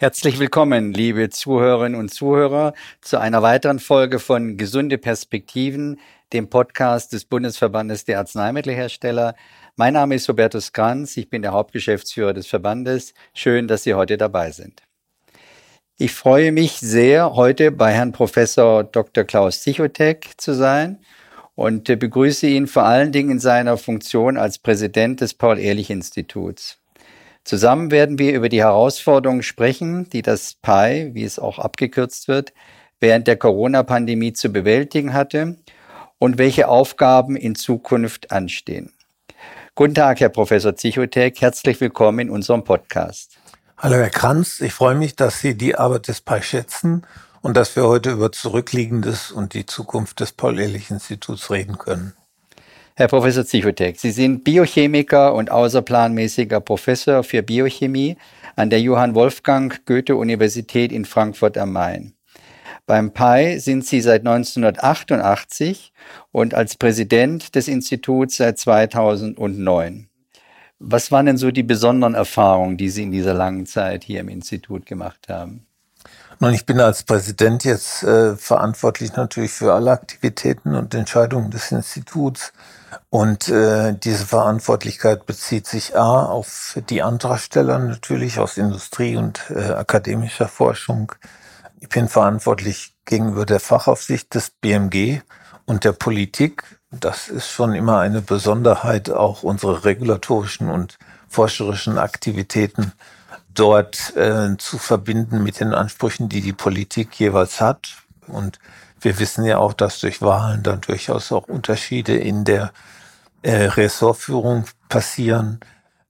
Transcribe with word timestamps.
Herzlich 0.00 0.38
willkommen, 0.38 0.92
liebe 0.92 1.28
Zuhörerinnen 1.28 1.98
und 1.98 2.14
Zuhörer, 2.14 2.72
zu 3.00 3.18
einer 3.18 3.42
weiteren 3.42 3.80
Folge 3.80 4.20
von 4.20 4.56
Gesunde 4.56 4.96
Perspektiven, 4.96 5.98
dem 6.32 6.48
Podcast 6.48 7.12
des 7.12 7.24
Bundesverbandes 7.24 8.04
der 8.04 8.18
Arzneimittelhersteller. 8.18 9.34
Mein 9.74 9.94
Name 9.94 10.14
ist 10.14 10.28
Hubertus 10.28 10.72
Kranz, 10.72 11.16
ich 11.16 11.28
bin 11.30 11.42
der 11.42 11.50
Hauptgeschäftsführer 11.50 12.32
des 12.32 12.46
Verbandes. 12.46 13.12
Schön, 13.34 13.66
dass 13.66 13.82
Sie 13.82 13.94
heute 13.94 14.16
dabei 14.16 14.52
sind. 14.52 14.82
Ich 15.96 16.12
freue 16.14 16.52
mich 16.52 16.78
sehr, 16.78 17.34
heute 17.34 17.72
bei 17.72 17.92
Herrn 17.92 18.12
Professor 18.12 18.84
Dr. 18.84 19.24
Klaus 19.24 19.62
Zichotek 19.62 20.30
zu 20.36 20.54
sein 20.54 21.00
und 21.58 21.86
begrüße 21.86 22.46
ihn 22.46 22.68
vor 22.68 22.84
allen 22.84 23.10
Dingen 23.10 23.32
in 23.32 23.38
seiner 23.40 23.78
Funktion 23.78 24.36
als 24.36 24.58
Präsident 24.58 25.20
des 25.20 25.34
Paul-Ehrlich-Instituts. 25.34 26.78
Zusammen 27.42 27.90
werden 27.90 28.20
wir 28.20 28.32
über 28.32 28.48
die 28.48 28.60
Herausforderungen 28.60 29.42
sprechen, 29.42 30.08
die 30.10 30.22
das 30.22 30.54
PI, 30.62 31.10
wie 31.14 31.24
es 31.24 31.40
auch 31.40 31.58
abgekürzt 31.58 32.28
wird, 32.28 32.52
während 33.00 33.26
der 33.26 33.34
Corona-Pandemie 33.34 34.34
zu 34.34 34.50
bewältigen 34.50 35.14
hatte 35.14 35.56
und 36.20 36.38
welche 36.38 36.68
Aufgaben 36.68 37.34
in 37.34 37.56
Zukunft 37.56 38.30
anstehen. 38.30 38.92
Guten 39.74 39.96
Tag, 39.96 40.20
Herr 40.20 40.28
Professor 40.28 40.76
Zichotek. 40.76 41.40
Herzlich 41.40 41.80
willkommen 41.80 42.20
in 42.20 42.30
unserem 42.30 42.62
Podcast. 42.62 43.36
Hallo, 43.76 43.96
Herr 43.96 44.10
Kranz. 44.10 44.60
Ich 44.60 44.74
freue 44.74 44.94
mich, 44.94 45.16
dass 45.16 45.40
Sie 45.40 45.58
die 45.58 45.74
Arbeit 45.74 46.06
des 46.06 46.20
PI 46.20 46.40
schätzen 46.40 47.04
und 47.42 47.56
dass 47.56 47.76
wir 47.76 47.84
heute 47.84 48.10
über 48.10 48.32
Zurückliegendes 48.32 49.30
und 49.30 49.54
die 49.54 49.66
Zukunft 49.66 50.20
des 50.20 50.32
Paul-Ehrlich-Instituts 50.32 51.50
reden 51.50 51.78
können. 51.78 52.14
Herr 52.96 53.06
Professor 53.06 53.46
Zichotek, 53.46 54.00
Sie 54.00 54.10
sind 54.10 54.42
Biochemiker 54.42 55.32
und 55.32 55.52
außerplanmäßiger 55.52 56.60
Professor 56.60 57.22
für 57.22 57.42
Biochemie 57.44 58.16
an 58.56 58.70
der 58.70 58.80
Johann 58.80 59.14
Wolfgang 59.14 59.86
Goethe 59.86 60.16
Universität 60.16 60.90
in 60.90 61.04
Frankfurt 61.04 61.56
am 61.58 61.72
Main. 61.72 62.14
Beim 62.86 63.12
PI 63.12 63.60
sind 63.60 63.86
Sie 63.86 64.00
seit 64.00 64.26
1988 64.26 65.92
und 66.32 66.54
als 66.54 66.74
Präsident 66.74 67.54
des 67.54 67.68
Instituts 67.68 68.38
seit 68.38 68.58
2009. 68.58 70.08
Was 70.80 71.12
waren 71.12 71.26
denn 71.26 71.36
so 71.36 71.52
die 71.52 71.62
besonderen 71.62 72.14
Erfahrungen, 72.14 72.78
die 72.78 72.88
Sie 72.88 73.04
in 73.04 73.12
dieser 73.12 73.34
langen 73.34 73.66
Zeit 73.66 74.02
hier 74.02 74.18
im 74.18 74.28
Institut 74.28 74.86
gemacht 74.86 75.28
haben? 75.28 75.67
Nun, 76.40 76.54
ich 76.54 76.66
bin 76.66 76.78
als 76.80 77.02
Präsident 77.02 77.64
jetzt 77.64 78.04
äh, 78.04 78.36
verantwortlich 78.36 79.14
natürlich 79.14 79.50
für 79.50 79.74
alle 79.74 79.90
Aktivitäten 79.90 80.76
und 80.76 80.94
Entscheidungen 80.94 81.50
des 81.50 81.72
Instituts. 81.72 82.52
Und 83.10 83.48
äh, 83.48 83.94
diese 83.94 84.24
Verantwortlichkeit 84.24 85.26
bezieht 85.26 85.66
sich 85.66 85.96
A 85.96 86.26
auf 86.26 86.78
die 86.88 87.02
Antragsteller 87.02 87.80
natürlich 87.80 88.38
aus 88.38 88.56
Industrie 88.56 89.16
und 89.16 89.50
äh, 89.50 89.72
akademischer 89.72 90.46
Forschung. 90.46 91.10
Ich 91.80 91.88
bin 91.88 92.08
verantwortlich 92.08 92.94
gegenüber 93.04 93.44
der 93.44 93.58
Fachaufsicht 93.58 94.32
des 94.32 94.50
BMG 94.50 95.22
und 95.66 95.82
der 95.82 95.92
Politik. 95.92 96.62
Das 96.92 97.28
ist 97.28 97.48
schon 97.50 97.74
immer 97.74 97.98
eine 97.98 98.22
Besonderheit, 98.22 99.10
auch 99.10 99.42
unsere 99.42 99.84
regulatorischen 99.84 100.70
und 100.70 100.98
forscherischen 101.28 101.98
Aktivitäten 101.98 102.92
dort 103.58 104.16
äh, 104.16 104.56
zu 104.58 104.78
verbinden 104.78 105.42
mit 105.42 105.60
den 105.60 105.74
Ansprüchen, 105.74 106.28
die 106.28 106.40
die 106.40 106.52
Politik 106.52 107.18
jeweils 107.18 107.60
hat. 107.60 107.96
Und 108.26 108.58
wir 109.00 109.18
wissen 109.18 109.44
ja 109.44 109.58
auch, 109.58 109.72
dass 109.72 110.00
durch 110.00 110.22
Wahlen 110.22 110.62
dann 110.62 110.80
durchaus 110.80 111.32
auch 111.32 111.48
Unterschiede 111.48 112.16
in 112.16 112.44
der 112.44 112.72
äh, 113.42 113.64
Ressortführung 113.64 114.64
passieren. 114.88 115.60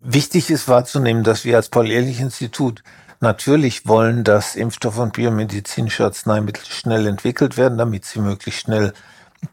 Wichtig 0.01 0.51
ist 0.51 0.69
wahrzunehmen, 0.69 1.25
dass 1.25 1.45
wir 1.45 1.57
als 1.57 1.69
Paul-Ehrlich-Institut 1.69 2.83
natürlich 3.21 3.87
wollen, 3.87 4.25
dass 4.25 4.55
Impfstoffe 4.55 4.99
und 4.99 5.15
biomedizinische 5.15 6.05
Arzneimittel 6.05 6.65
schnell 6.67 7.07
entwickelt 7.07 7.57
werden, 7.57 7.79
damit 7.79 8.05
sie 8.05 8.21
möglichst 8.21 8.61
schnell 8.61 8.93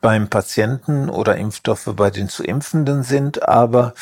beim 0.02 0.30
Patienten 0.30 1.10
oder 1.10 1.36
Impfstoffe 1.36 1.90
bei 1.96 2.10
den 2.10 2.30
zu 2.30 2.44
Impfenden 2.44 3.04
sind. 3.04 3.48
Aber 3.48 3.94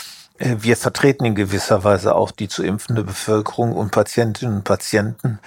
wir 0.44 0.76
vertreten 0.76 1.24
in 1.24 1.36
gewisser 1.36 1.84
Weise 1.86 2.16
auch 2.16 2.32
die 2.32 2.50
zu 2.50 2.64
impfende 2.64 3.04
Bevölkerung 3.04 3.74
und 3.74 3.92
Patientinnen 3.92 4.58
und 4.58 4.64
Patienten 4.66 5.40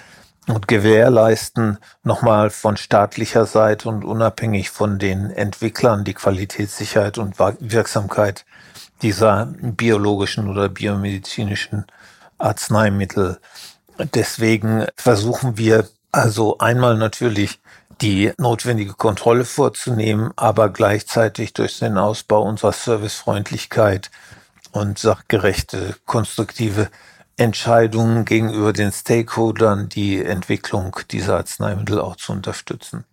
und 0.47 0.67
gewährleisten 0.67 1.77
nochmal 2.03 2.49
von 2.49 2.77
staatlicher 2.77 3.45
Seite 3.45 3.89
und 3.89 4.03
unabhängig 4.03 4.71
von 4.71 4.97
den 4.97 5.29
Entwicklern 5.29 6.03
die 6.03 6.15
Qualitätssicherheit 6.15 7.19
und 7.19 7.37
Wirksamkeit 7.37 8.45
dieser 9.03 9.53
biologischen 9.61 10.49
oder 10.49 10.67
biomedizinischen 10.67 11.85
Arzneimittel. 12.39 13.39
Deswegen 14.15 14.87
versuchen 14.95 15.57
wir 15.59 15.87
also 16.11 16.57
einmal 16.57 16.97
natürlich 16.97 17.59
die 18.01 18.31
notwendige 18.37 18.93
Kontrolle 18.93 19.45
vorzunehmen, 19.45 20.31
aber 20.35 20.69
gleichzeitig 20.69 21.53
durch 21.53 21.77
den 21.77 21.97
Ausbau 21.97 22.43
unserer 22.43 22.71
Servicefreundlichkeit 22.71 24.09
und 24.71 24.99
sachgerechte, 24.99 25.95
konstruktive 26.05 26.89
Entscheidungen 27.37 28.25
gegenüber 28.25 28.73
den 28.73 28.91
Stakeholdern, 28.91 29.89
die 29.89 30.23
Entwicklung 30.23 30.95
dieser 31.11 31.37
Arzneimittel 31.37 31.99
auch 31.99 32.15
zu 32.15 32.31
unterstützen. 32.31 33.05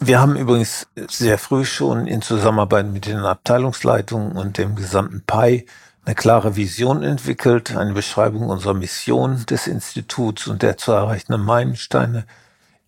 Wir 0.00 0.20
haben 0.20 0.36
übrigens 0.36 0.86
sehr 1.08 1.38
früh 1.38 1.64
schon 1.64 2.06
in 2.06 2.22
Zusammenarbeit 2.22 2.86
mit 2.86 3.06
den 3.06 3.18
Abteilungsleitungen 3.18 4.32
und 4.32 4.58
dem 4.58 4.76
gesamten 4.76 5.22
PI 5.26 5.66
eine 6.04 6.14
klare 6.14 6.56
Vision 6.56 7.02
entwickelt, 7.02 7.76
eine 7.76 7.92
Beschreibung 7.92 8.48
unserer 8.48 8.74
Mission 8.74 9.44
des 9.46 9.66
Instituts 9.66 10.46
und 10.46 10.62
der 10.62 10.76
zu 10.76 10.92
erreichenden 10.92 11.44
Meilensteine. 11.44 12.26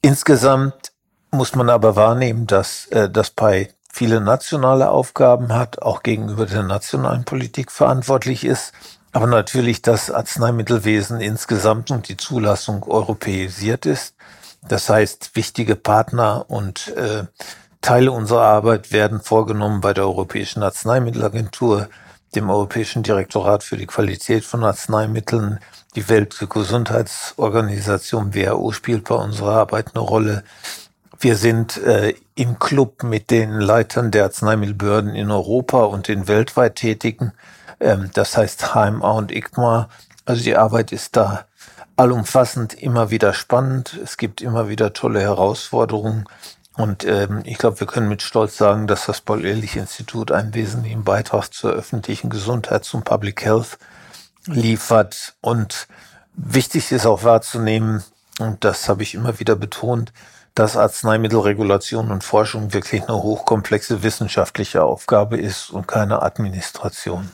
Insgesamt 0.02 0.92
muss 1.30 1.54
man 1.54 1.68
aber 1.68 1.96
wahrnehmen, 1.96 2.46
dass 2.46 2.86
äh, 2.86 3.10
das 3.10 3.30
PI 3.30 3.68
viele 3.92 4.20
nationale 4.20 4.90
Aufgaben 4.90 5.52
hat, 5.52 5.82
auch 5.82 6.02
gegenüber 6.02 6.46
der 6.46 6.62
nationalen 6.62 7.24
Politik 7.24 7.72
verantwortlich 7.72 8.44
ist, 8.44 8.72
aber 9.12 9.26
natürlich 9.26 9.82
das 9.82 10.10
Arzneimittelwesen 10.10 11.20
insgesamt 11.20 11.90
und 11.90 12.08
die 12.08 12.16
Zulassung 12.16 12.84
europäisiert 12.84 13.86
ist. 13.86 14.14
Das 14.66 14.88
heißt, 14.88 15.34
wichtige 15.34 15.74
Partner 15.74 16.44
und 16.48 16.94
äh, 16.96 17.24
Teile 17.80 18.12
unserer 18.12 18.42
Arbeit 18.42 18.92
werden 18.92 19.20
vorgenommen 19.20 19.80
bei 19.80 19.92
der 19.94 20.04
Europäischen 20.04 20.62
Arzneimittelagentur, 20.62 21.88
dem 22.34 22.50
Europäischen 22.50 23.02
Direktorat 23.02 23.64
für 23.64 23.76
die 23.76 23.86
Qualität 23.86 24.44
von 24.44 24.62
Arzneimitteln. 24.62 25.58
Die 25.96 26.08
Weltgesundheitsorganisation 26.08 28.34
WHO 28.34 28.70
spielt 28.72 29.04
bei 29.04 29.16
unserer 29.16 29.56
Arbeit 29.56 29.94
eine 29.94 30.04
Rolle. 30.04 30.44
Wir 31.22 31.36
sind 31.36 31.76
äh, 31.76 32.14
im 32.34 32.58
Club 32.58 33.02
mit 33.02 33.30
den 33.30 33.60
Leitern 33.60 34.10
der 34.10 34.24
Arzneimittelbehörden 34.24 35.14
in 35.14 35.30
Europa 35.30 35.82
und 35.82 36.08
den 36.08 36.28
weltweit 36.28 36.76
Tätigen. 36.76 37.32
Ähm, 37.78 38.10
das 38.14 38.38
heißt 38.38 38.74
HMA 38.74 39.10
und 39.10 39.30
ICMA. 39.30 39.90
Also 40.24 40.42
die 40.42 40.56
Arbeit 40.56 40.92
ist 40.92 41.16
da 41.16 41.44
allumfassend 41.96 42.72
immer 42.72 43.10
wieder 43.10 43.34
spannend. 43.34 44.00
Es 44.02 44.16
gibt 44.16 44.40
immer 44.40 44.70
wieder 44.70 44.94
tolle 44.94 45.20
Herausforderungen. 45.20 46.24
Und 46.76 47.04
ähm, 47.04 47.42
ich 47.44 47.58
glaube, 47.58 47.80
wir 47.80 47.86
können 47.86 48.08
mit 48.08 48.22
Stolz 48.22 48.56
sagen, 48.56 48.86
dass 48.86 49.04
das 49.04 49.20
Paul-Ehrlich-Institut 49.20 50.32
einen 50.32 50.54
wesentlichen 50.54 51.04
Beitrag 51.04 51.52
zur 51.52 51.72
öffentlichen 51.72 52.30
Gesundheit, 52.30 52.86
zum 52.86 53.02
Public 53.02 53.44
Health 53.44 53.78
liefert. 54.46 55.34
Und 55.42 55.86
wichtig 56.32 56.90
ist 56.92 57.04
auch 57.04 57.24
wahrzunehmen, 57.24 58.02
und 58.38 58.64
das 58.64 58.88
habe 58.88 59.02
ich 59.02 59.14
immer 59.14 59.38
wieder 59.38 59.54
betont, 59.54 60.14
dass 60.54 60.76
Arzneimittelregulation 60.76 62.10
und 62.10 62.24
Forschung 62.24 62.72
wirklich 62.72 63.02
eine 63.02 63.22
hochkomplexe 63.22 64.02
wissenschaftliche 64.02 64.82
Aufgabe 64.82 65.36
ist 65.36 65.70
und 65.70 65.86
keine 65.86 66.22
Administration. 66.22 67.30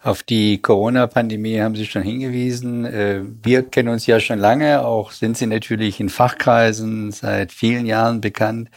Auf 0.00 0.22
die 0.22 0.62
Corona-Pandemie 0.62 1.60
haben 1.60 1.74
Sie 1.74 1.84
schon 1.84 2.02
hingewiesen. 2.02 2.84
Äh, 2.84 3.22
wir 3.42 3.64
kennen 3.64 3.88
uns 3.88 4.06
ja 4.06 4.20
schon 4.20 4.38
lange, 4.38 4.84
auch 4.84 5.10
sind 5.10 5.36
Sie 5.36 5.46
natürlich 5.46 5.98
in 5.98 6.08
Fachkreisen 6.08 7.10
seit 7.10 7.50
vielen 7.50 7.84
Jahren 7.84 8.20
bekannt. 8.20 8.70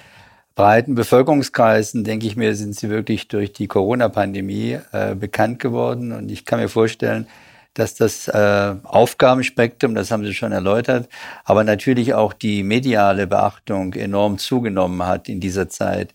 Breiten 0.55 0.95
Bevölkerungskreisen, 0.95 2.03
denke 2.03 2.25
ich 2.27 2.35
mir, 2.35 2.55
sind 2.55 2.75
Sie 2.75 2.89
wirklich 2.89 3.27
durch 3.27 3.53
die 3.53 3.67
Corona-Pandemie 3.67 4.79
äh, 4.91 5.15
bekannt 5.15 5.59
geworden. 5.59 6.11
Und 6.11 6.29
ich 6.31 6.43
kann 6.43 6.59
mir 6.59 6.69
vorstellen, 6.69 7.27
dass 7.73 7.95
das 7.95 8.27
äh, 8.27 8.75
Aufgabenspektrum, 8.83 9.95
das 9.95 10.11
haben 10.11 10.25
Sie 10.25 10.33
schon 10.33 10.51
erläutert, 10.51 11.07
aber 11.45 11.63
natürlich 11.63 12.13
auch 12.13 12.33
die 12.33 12.63
mediale 12.63 13.27
Beachtung 13.27 13.93
enorm 13.93 14.37
zugenommen 14.37 15.05
hat 15.05 15.29
in 15.29 15.39
dieser 15.39 15.69
Zeit. 15.69 16.13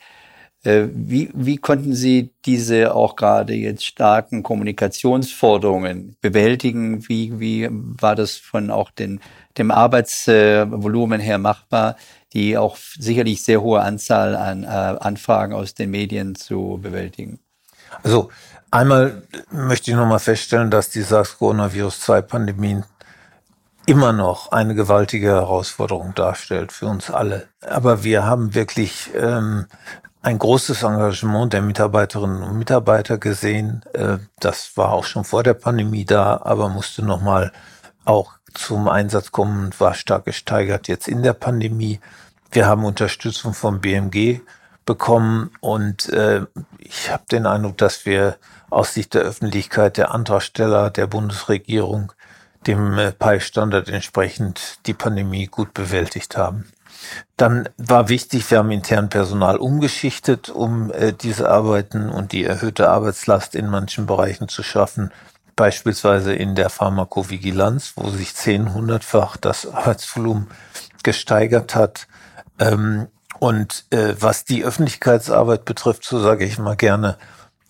Äh, 0.67 0.89
wie, 0.93 1.31
wie 1.33 1.59
konnten 1.59 1.95
Sie 1.95 2.31
diese 2.45 2.93
auch 2.95 3.15
gerade 3.17 3.55
jetzt 3.55 3.85
starken 3.85 4.43
Kommunikationsforderungen 4.43 6.17
bewältigen? 6.21 7.09
Wie, 7.09 7.39
wie 7.39 7.69
war 7.71 8.17
das 8.17 8.37
von 8.37 8.71
auch 8.71 8.91
den, 8.91 9.21
dem 9.59 9.71
Arbeitsvolumen 9.71 11.21
her 11.21 11.39
machbar, 11.39 11.97
die 12.33 12.59
auch 12.59 12.77
sicherlich 12.77 13.45
sehr 13.45 13.63
hohe 13.63 13.81
Anzahl 13.81 14.35
an 14.35 14.65
äh, 14.65 14.67
Anfragen 14.67 15.55
aus 15.55 15.75
den 15.75 15.91
Medien 15.91 16.35
zu 16.35 16.81
bewältigen? 16.83 17.39
Also 18.03 18.31
einmal 18.71 19.23
möchte 19.51 19.91
ich 19.91 19.97
nochmal 19.97 20.19
feststellen, 20.19 20.71
dass 20.71 20.91
die 20.91 21.03
SARS-Coronavirus-2-Pandemie 21.03 22.83
immer 23.87 24.13
noch 24.13 24.51
eine 24.51 24.75
gewaltige 24.75 25.29
Herausforderung 25.29 26.15
darstellt 26.15 26.73
für 26.73 26.87
uns 26.87 27.11
alle. 27.11 27.49
Aber 27.61 28.03
wir 28.03 28.25
haben 28.25 28.55
wirklich 28.55 29.11
ähm, 29.15 29.67
ein 30.23 30.39
großes 30.39 30.83
Engagement 30.83 31.53
der 31.53 31.63
Mitarbeiterinnen 31.63 32.43
und 32.43 32.59
Mitarbeiter 32.59 33.17
gesehen. 33.17 33.83
Äh, 33.93 34.19
das 34.41 34.77
war 34.77 34.93
auch 34.93 35.05
schon 35.05 35.25
vor 35.25 35.45
der 35.45 35.55
Pandemie 35.55 36.05
da, 36.05 36.41
aber 36.43 36.69
musste 36.69 37.05
nochmal 37.05 37.53
auch 38.05 38.33
zum 38.53 38.89
Einsatz 38.89 39.31
kommen 39.31 39.67
und 39.67 39.81
war 39.81 39.95
stark 39.95 40.25
gesteigert 40.25 40.89
jetzt 40.89 41.07
in 41.07 41.23
der 41.23 41.35
Pandemie. 41.35 42.01
Wir 42.51 42.67
haben 42.67 42.85
Unterstützung 42.85 43.55
vom 43.55 43.81
BMG 43.81 44.41
bekommen 44.85 45.51
und 45.61 46.09
äh, 46.09 46.43
ich 46.79 47.13
habe 47.13 47.25
den 47.31 47.47
Eindruck, 47.47 47.77
dass 47.79 48.05
wir 48.05 48.37
aus 48.71 48.95
Sicht 48.95 49.15
der 49.15 49.23
Öffentlichkeit, 49.23 49.97
der 49.97 50.13
Antragsteller, 50.13 50.91
der 50.91 51.07
Bundesregierung 51.07 52.13
dem 52.67 52.99
äh, 52.99 53.13
PI-Standard 53.13 53.89
entsprechend 53.89 54.79
die 54.87 54.95
Pandemie 54.95 55.47
gut 55.47 55.75
bewältigt 55.75 56.37
haben. 56.37 56.69
Dann 57.37 57.69
war 57.77 58.09
wichtig, 58.09 58.51
wir 58.51 58.59
haben 58.59 58.71
intern 58.71 59.09
Personal 59.09 59.57
umgeschichtet, 59.57 60.49
um 60.49 60.91
äh, 60.93 61.13
diese 61.13 61.49
Arbeiten 61.49 62.09
und 62.09 62.33
die 62.33 62.45
erhöhte 62.45 62.89
Arbeitslast 62.89 63.55
in 63.55 63.69
manchen 63.69 64.07
Bereichen 64.07 64.49
zu 64.49 64.63
schaffen. 64.63 65.13
Beispielsweise 65.55 66.35
in 66.35 66.55
der 66.55 66.69
Pharmakovigilanz, 66.71 67.93
wo 67.97 68.11
sich 68.11 68.35
zehnhundertfach 68.35 69.37
das 69.37 69.67
Arbeitsvolumen 69.67 70.49
gesteigert 71.03 71.75
hat. 71.75 72.09
Ähm, 72.59 73.09
und 73.39 73.85
äh, 73.91 74.15
was 74.19 74.45
die 74.45 74.65
Öffentlichkeitsarbeit 74.65 75.65
betrifft, 75.67 76.05
so 76.05 76.19
sage 76.21 76.45
ich 76.45 76.59
mal 76.59 76.77
gerne, 76.77 77.19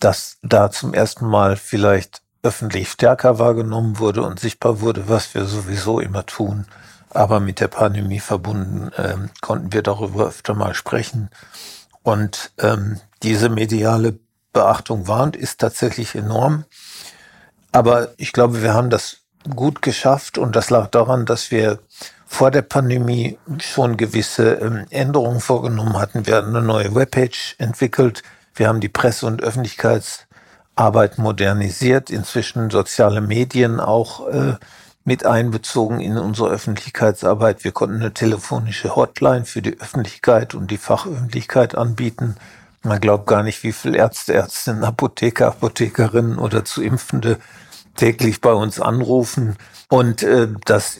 dass 0.00 0.38
da 0.42 0.70
zum 0.70 0.94
ersten 0.94 1.26
Mal 1.26 1.56
vielleicht 1.56 2.22
öffentlich 2.42 2.90
stärker 2.90 3.38
wahrgenommen 3.38 3.98
wurde 3.98 4.22
und 4.22 4.38
sichtbar 4.38 4.80
wurde, 4.80 5.08
was 5.08 5.34
wir 5.34 5.44
sowieso 5.44 6.00
immer 6.00 6.26
tun. 6.26 6.66
Aber 7.10 7.40
mit 7.40 7.60
der 7.60 7.68
Pandemie 7.68 8.20
verbunden 8.20 8.90
ähm, 8.96 9.30
konnten 9.40 9.72
wir 9.72 9.82
darüber 9.82 10.26
öfter 10.26 10.54
mal 10.54 10.74
sprechen. 10.74 11.30
Und 12.02 12.52
ähm, 12.58 13.00
diese 13.22 13.48
mediale 13.48 14.18
Beachtung 14.52 15.08
war 15.08 15.22
und 15.24 15.36
ist 15.36 15.60
tatsächlich 15.60 16.14
enorm. 16.14 16.64
Aber 17.72 18.10
ich 18.16 18.32
glaube, 18.32 18.62
wir 18.62 18.74
haben 18.74 18.90
das 18.90 19.18
gut 19.54 19.82
geschafft 19.82 20.38
und 20.38 20.56
das 20.56 20.70
lag 20.70 20.88
daran, 20.88 21.26
dass 21.26 21.50
wir 21.50 21.80
vor 22.26 22.50
der 22.50 22.62
Pandemie 22.62 23.38
schon 23.58 23.96
gewisse 23.96 24.54
ähm, 24.54 24.86
Änderungen 24.90 25.40
vorgenommen 25.40 25.98
hatten. 25.98 26.26
Wir 26.26 26.36
hatten 26.36 26.56
eine 26.56 26.64
neue 26.64 26.94
Webpage 26.94 27.54
entwickelt. 27.58 28.22
Wir 28.56 28.68
haben 28.68 28.80
die 28.80 28.88
Presse- 28.88 29.26
und 29.26 29.42
Öffentlichkeits 29.42 30.26
Arbeit 30.74 31.18
modernisiert, 31.18 32.10
inzwischen 32.10 32.70
soziale 32.70 33.20
Medien 33.20 33.80
auch 33.80 34.28
äh, 34.28 34.54
mit 35.04 35.24
einbezogen 35.24 36.00
in 36.00 36.18
unsere 36.18 36.50
Öffentlichkeitsarbeit. 36.50 37.64
Wir 37.64 37.72
konnten 37.72 37.96
eine 37.96 38.12
telefonische 38.12 38.96
Hotline 38.96 39.44
für 39.44 39.62
die 39.62 39.80
Öffentlichkeit 39.80 40.54
und 40.54 40.70
die 40.70 40.78
Fachöffentlichkeit 40.78 41.76
anbieten. 41.76 42.36
Man 42.82 43.00
glaubt 43.00 43.26
gar 43.26 43.42
nicht, 43.42 43.62
wie 43.62 43.72
viele 43.72 43.98
Ärzte, 43.98 44.34
Ärztinnen, 44.34 44.84
Apotheker, 44.84 45.48
Apothekerinnen 45.48 46.38
oder 46.38 46.64
zu 46.64 46.82
Impfende 46.82 47.38
täglich 47.94 48.40
bei 48.40 48.52
uns 48.52 48.80
anrufen. 48.80 49.56
Und 49.88 50.22
äh, 50.22 50.48
das 50.64 50.98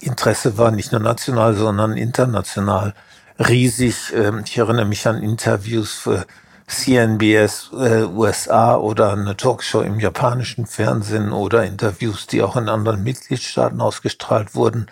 Interesse 0.00 0.58
war 0.58 0.70
nicht 0.70 0.92
nur 0.92 1.00
national, 1.00 1.54
sondern 1.54 1.96
international 1.96 2.94
riesig. 3.38 4.12
Ähm, 4.14 4.42
ich 4.44 4.58
erinnere 4.58 4.86
mich 4.86 5.06
an 5.06 5.22
Interviews 5.22 5.94
für 5.94 6.26
CNBS 6.66 7.70
äh, 7.72 8.04
USA 8.04 8.76
oder 8.76 9.12
eine 9.12 9.36
Talkshow 9.36 9.82
im 9.82 10.00
japanischen 10.00 10.66
Fernsehen 10.66 11.32
oder 11.32 11.64
Interviews, 11.64 12.26
die 12.26 12.42
auch 12.42 12.56
in 12.56 12.68
anderen 12.68 13.04
Mitgliedstaaten 13.04 13.80
ausgestrahlt 13.80 14.54
wurden. 14.54 14.86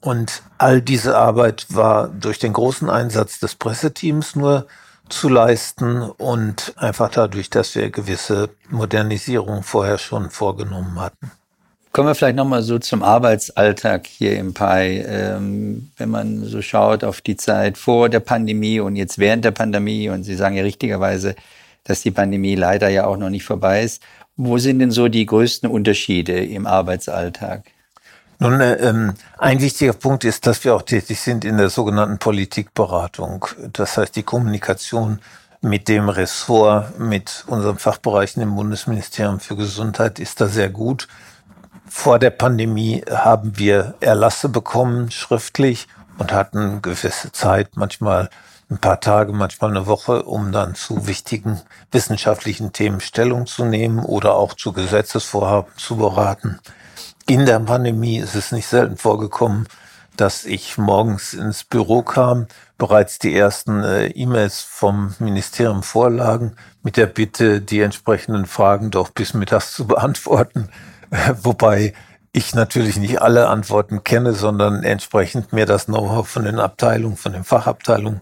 Und 0.00 0.42
all 0.56 0.80
diese 0.80 1.18
Arbeit 1.18 1.66
war 1.68 2.08
durch 2.08 2.38
den 2.38 2.54
großen 2.54 2.88
Einsatz 2.88 3.38
des 3.38 3.54
Presseteams 3.54 4.34
nur 4.34 4.66
zu 5.10 5.28
leisten 5.28 6.02
und 6.02 6.72
einfach 6.76 7.10
dadurch, 7.10 7.50
dass 7.50 7.74
wir 7.74 7.90
gewisse 7.90 8.48
Modernisierungen 8.70 9.62
vorher 9.62 9.98
schon 9.98 10.30
vorgenommen 10.30 10.98
hatten. 11.00 11.30
Kommen 11.92 12.06
wir 12.06 12.14
vielleicht 12.14 12.36
nochmal 12.36 12.62
so 12.62 12.78
zum 12.78 13.02
Arbeitsalltag 13.02 14.06
hier 14.06 14.38
im 14.38 14.54
PI. 14.54 15.04
Ähm, 15.06 15.90
wenn 15.96 16.08
man 16.08 16.44
so 16.44 16.62
schaut 16.62 17.02
auf 17.02 17.20
die 17.20 17.36
Zeit 17.36 17.76
vor 17.76 18.08
der 18.08 18.20
Pandemie 18.20 18.78
und 18.78 18.94
jetzt 18.94 19.18
während 19.18 19.44
der 19.44 19.50
Pandemie, 19.50 20.08
und 20.08 20.22
Sie 20.22 20.36
sagen 20.36 20.56
ja 20.56 20.62
richtigerweise, 20.62 21.34
dass 21.84 22.02
die 22.02 22.12
Pandemie 22.12 22.54
leider 22.54 22.88
ja 22.88 23.06
auch 23.06 23.16
noch 23.16 23.30
nicht 23.30 23.44
vorbei 23.44 23.82
ist. 23.82 24.02
Wo 24.36 24.58
sind 24.58 24.78
denn 24.78 24.92
so 24.92 25.08
die 25.08 25.26
größten 25.26 25.68
Unterschiede 25.68 26.44
im 26.44 26.66
Arbeitsalltag? 26.66 27.64
Nun, 28.38 28.60
äh, 28.60 28.74
ähm, 28.74 29.14
ein 29.38 29.60
wichtiger 29.60 29.92
Punkt 29.92 30.24
ist, 30.24 30.46
dass 30.46 30.64
wir 30.64 30.76
auch 30.76 30.82
tätig 30.82 31.20
sind 31.20 31.44
in 31.44 31.58
der 31.58 31.70
sogenannten 31.70 32.18
Politikberatung. 32.18 33.46
Das 33.72 33.98
heißt, 33.98 34.14
die 34.14 34.22
Kommunikation 34.22 35.18
mit 35.60 35.88
dem 35.88 36.08
Ressort, 36.08 36.98
mit 36.98 37.44
unseren 37.48 37.78
Fachbereichen 37.78 38.42
im 38.42 38.54
Bundesministerium 38.54 39.40
für 39.40 39.56
Gesundheit 39.56 40.18
ist 40.18 40.40
da 40.40 40.46
sehr 40.46 40.70
gut. 40.70 41.06
Vor 41.92 42.20
der 42.20 42.30
Pandemie 42.30 43.02
haben 43.10 43.58
wir 43.58 43.94
Erlasse 43.98 44.48
bekommen, 44.48 45.10
schriftlich, 45.10 45.88
und 46.18 46.32
hatten 46.32 46.82
gewisse 46.82 47.32
Zeit, 47.32 47.70
manchmal 47.74 48.30
ein 48.70 48.78
paar 48.78 49.00
Tage, 49.00 49.32
manchmal 49.32 49.70
eine 49.70 49.86
Woche, 49.86 50.22
um 50.22 50.52
dann 50.52 50.76
zu 50.76 51.08
wichtigen 51.08 51.60
wissenschaftlichen 51.90 52.72
Themen 52.72 53.00
Stellung 53.00 53.46
zu 53.46 53.64
nehmen 53.64 53.98
oder 53.98 54.36
auch 54.36 54.54
zu 54.54 54.72
Gesetzesvorhaben 54.72 55.72
zu 55.76 55.96
beraten. 55.96 56.60
In 57.26 57.44
der 57.44 57.58
Pandemie 57.58 58.18
ist 58.18 58.36
es 58.36 58.52
nicht 58.52 58.68
selten 58.68 58.96
vorgekommen, 58.96 59.66
dass 60.16 60.44
ich 60.44 60.78
morgens 60.78 61.34
ins 61.34 61.64
Büro 61.64 62.02
kam, 62.02 62.46
bereits 62.78 63.18
die 63.18 63.34
ersten 63.34 63.82
äh, 63.82 64.06
E-Mails 64.06 64.60
vom 64.60 65.14
Ministerium 65.18 65.82
vorlagen, 65.82 66.54
mit 66.84 66.96
der 66.96 67.06
Bitte, 67.06 67.60
die 67.60 67.80
entsprechenden 67.80 68.46
Fragen 68.46 68.92
doch 68.92 69.10
bis 69.10 69.34
mittags 69.34 69.72
zu 69.72 69.86
beantworten. 69.86 70.68
Wobei 71.42 71.94
ich 72.32 72.54
natürlich 72.54 72.96
nicht 72.96 73.20
alle 73.20 73.48
Antworten 73.48 74.04
kenne, 74.04 74.32
sondern 74.34 74.84
entsprechend 74.84 75.52
mir 75.52 75.66
das 75.66 75.86
Know-how 75.86 76.28
von 76.28 76.44
den 76.44 76.60
Abteilungen, 76.60 77.16
von 77.16 77.32
den 77.32 77.44
Fachabteilungen 77.44 78.20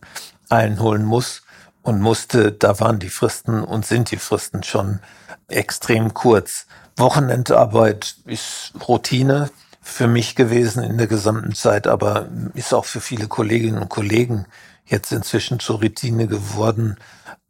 einholen 0.48 1.04
muss 1.04 1.42
und 1.82 2.00
musste. 2.00 2.52
Da 2.52 2.80
waren 2.80 2.98
die 2.98 3.10
Fristen 3.10 3.62
und 3.62 3.84
sind 3.84 4.10
die 4.10 4.16
Fristen 4.16 4.62
schon 4.62 5.00
extrem 5.48 6.14
kurz. 6.14 6.66
Wochenendarbeit 6.96 8.16
ist 8.24 8.72
Routine 8.88 9.50
für 9.80 10.06
mich 10.06 10.34
gewesen 10.36 10.82
in 10.82 10.98
der 10.98 11.06
gesamten 11.06 11.54
Zeit, 11.54 11.86
aber 11.86 12.28
ist 12.54 12.74
auch 12.74 12.84
für 12.84 13.00
viele 13.00 13.28
Kolleginnen 13.28 13.80
und 13.80 13.88
Kollegen 13.88 14.46
jetzt 14.84 15.12
inzwischen 15.12 15.60
zur 15.60 15.80
Routine 15.80 16.26
geworden. 16.26 16.96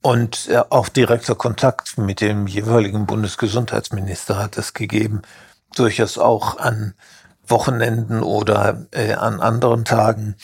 Und 0.01 0.49
äh, 0.49 0.63
auch 0.71 0.89
direkter 0.89 1.35
Kontakt 1.35 1.99
mit 1.99 2.21
dem 2.21 2.47
jeweiligen 2.47 3.07
Bundesgesundheitsminister 3.07 4.39
hat 4.39 4.57
es 4.57 4.73
gegeben, 4.73 5.23
durchaus 5.75 6.19
auch 6.19 6.59
an 6.59 6.95
Wochenenden 7.47 8.23
oder 8.23 8.87
äh, 8.93 9.15
an 9.15 9.41
anderen 9.41 9.85
Tagen. 9.85 10.37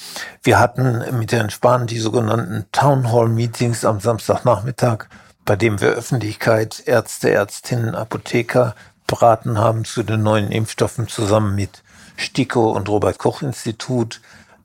Wir 0.42 0.58
hatten 0.58 1.18
mit 1.18 1.32
Herrn 1.32 1.50
Spahn 1.50 1.87
die 1.87 1.99
sogenannten 1.99 2.66
Town 2.73 3.12
Hall 3.12 3.28
Meetings 3.28 3.84
am 3.84 4.00
Samstagnachmittag, 4.00 5.06
bei 5.44 5.56
dem 5.56 5.80
wir 5.80 5.90
Öffentlichkeit, 5.90 6.82
Ärzte, 6.87 7.30
Ärztinnen, 7.30 7.94
Apotheker 7.94 8.75
beraten 9.06 9.58
haben 9.58 9.84
zu 9.84 10.02
den 10.02 10.23
neuen 10.23 10.50
Impfstoffen 10.50 11.08
zusammen 11.08 11.54
mit 11.54 11.82
STIKO 12.16 12.73
und 12.73 12.88
Robert 12.88 13.18
Koch 13.18 13.42
Institut. 13.42 14.20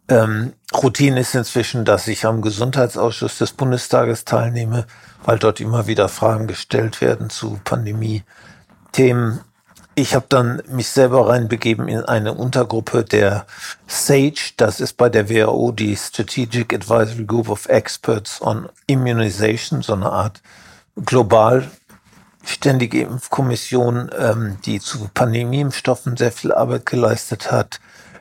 Ähm, 0.10 0.54
Routine 0.74 1.20
ist 1.20 1.36
inzwischen, 1.36 1.86
dass 1.86 2.08
ich 2.08 2.25
am 2.25 2.42
Gesundheitsausschuss 2.42 3.38
des 3.38 3.51
Bundestages 3.51 4.25
teilnehme, 4.25 4.86
weil 5.24 5.38
dort 5.38 5.60
immer 5.60 5.88
wieder 5.88 6.10
Fragen 6.10 6.48
gestellt 6.48 7.00
werden 7.01 7.30
zu 7.30 7.60
Pandemie-Themen. 7.63 9.42
Ich 9.94 10.16
habe 10.16 10.25
dann 10.30 10.63
mich 10.68 10.89
selber 10.89 11.30
reinbegeben 11.30 11.88
in 11.88 12.04
eine 12.04 12.34
Untergruppe 12.34 13.04
der 13.04 13.46
SAGE, 13.88 14.54
das 14.58 14.80
ist 14.80 14.94
bei 14.94 15.10
der 15.10 15.30
WHO 15.30 15.72
die 15.74 15.96
Strategic 15.96 16.74
Advisory 16.74 17.25
Group 17.25 17.50
of 17.50 17.68
Experts 17.68 18.42
on 18.42 18.70
Immunization, 18.88 19.82
so 19.82 19.94
eine 19.94 20.12
Art 20.12 20.42
global 21.06 21.70
ständige 22.46 23.01
Impfkommission, 23.01 24.10
ähm, 24.18 24.58
die 24.66 24.80
zu 24.80 25.10
Pandemieimpfstoffen 25.13 26.18
sehr 26.18 26.32
viel 26.32 26.51
Arbeit 26.51 26.86
geleistet 26.86 27.51
hat. 27.51 27.80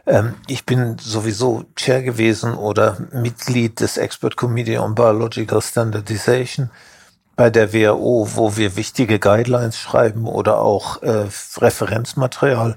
Ähm, 0.08 0.34
ich 0.46 0.64
bin 0.64 0.96
sowieso 0.98 1.64
Chair 1.76 2.02
gewesen 2.02 2.54
oder 2.54 2.96
Mitglied 3.12 3.80
des 3.80 3.98
Expert 3.98 4.36
Committee 4.36 4.78
on 4.78 4.94
Biological 4.94 5.60
Standardization 5.60 6.70
bei 7.36 7.50
der 7.50 7.72
WHO, 7.72 8.28
wo 8.34 8.56
wir 8.56 8.74
wichtige 8.74 9.18
Guidelines 9.18 9.78
schreiben 9.78 10.26
oder 10.26 10.60
auch 10.60 11.02
äh, 11.02 11.26
Referenzmaterial 11.58 12.76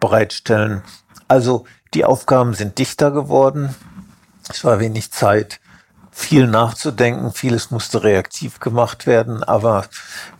bereitstellen. 0.00 0.82
Also 1.28 1.64
die 1.94 2.04
Aufgaben 2.04 2.52
sind 2.54 2.78
dichter 2.78 3.10
geworden. 3.10 3.74
Es 4.48 4.62
war 4.62 4.78
wenig 4.78 5.10
Zeit 5.10 5.60
viel 6.18 6.46
nachzudenken. 6.46 7.30
Vieles 7.30 7.70
musste 7.70 8.02
reaktiv 8.02 8.58
gemacht 8.58 9.06
werden, 9.06 9.44
aber 9.44 9.84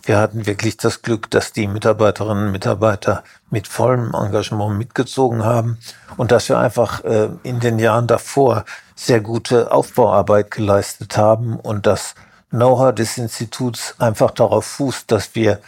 wir 0.01 0.17
hatten 0.17 0.47
wirklich 0.47 0.75
das 0.75 1.03
Glück, 1.03 1.29
dass 1.29 1.53
die 1.53 1.67
Mitarbeiterinnen 1.67 2.47
und 2.47 2.51
Mitarbeiter 2.51 3.23
mit 3.51 3.67
vollem 3.67 4.15
Engagement 4.15 4.75
mitgezogen 4.75 5.45
haben 5.45 5.77
und 6.17 6.31
dass 6.31 6.49
wir 6.49 6.57
einfach 6.57 7.03
äh, 7.03 7.29
in 7.43 7.59
den 7.59 7.77
Jahren 7.77 8.07
davor 8.07 8.65
sehr 8.95 9.21
gute 9.21 9.71
Aufbauarbeit 9.71 10.49
geleistet 10.49 11.15
haben 11.15 11.57
und 11.57 11.85
das 11.85 12.15
Know-how 12.49 12.95
des 12.95 13.19
Instituts 13.19 13.93
einfach 13.99 14.31
darauf 14.31 14.65
fußt, 14.65 15.11
dass 15.11 15.35
wir 15.35 15.59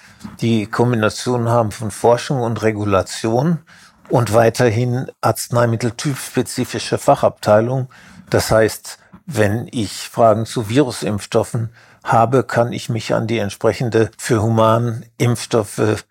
die 0.42 0.66
Kombination 0.66 1.50
haben 1.50 1.72
von 1.72 1.92
Forschung 1.92 2.42
und 2.42 2.64
Regulation 2.64 3.60
und 4.10 4.34
weiterhin 4.34 5.06
arzneimitteltypspezifische 5.22 6.98
Fachabteilung. 6.98 7.90
Das 8.30 8.52
heißt, 8.52 9.00
wenn 9.26 9.68
ich 9.72 10.10
Fragen 10.10 10.46
zu 10.46 10.70
Virusimpfstoffen 10.70 11.70
habe, 12.04 12.44
kann 12.44 12.74
ich 12.74 12.90
mich 12.90 13.14
an 13.14 13.28
die 13.28 13.40
entsprechende 13.40 14.12
für 14.18 14.42
Humanimpfstoffe 14.42 16.06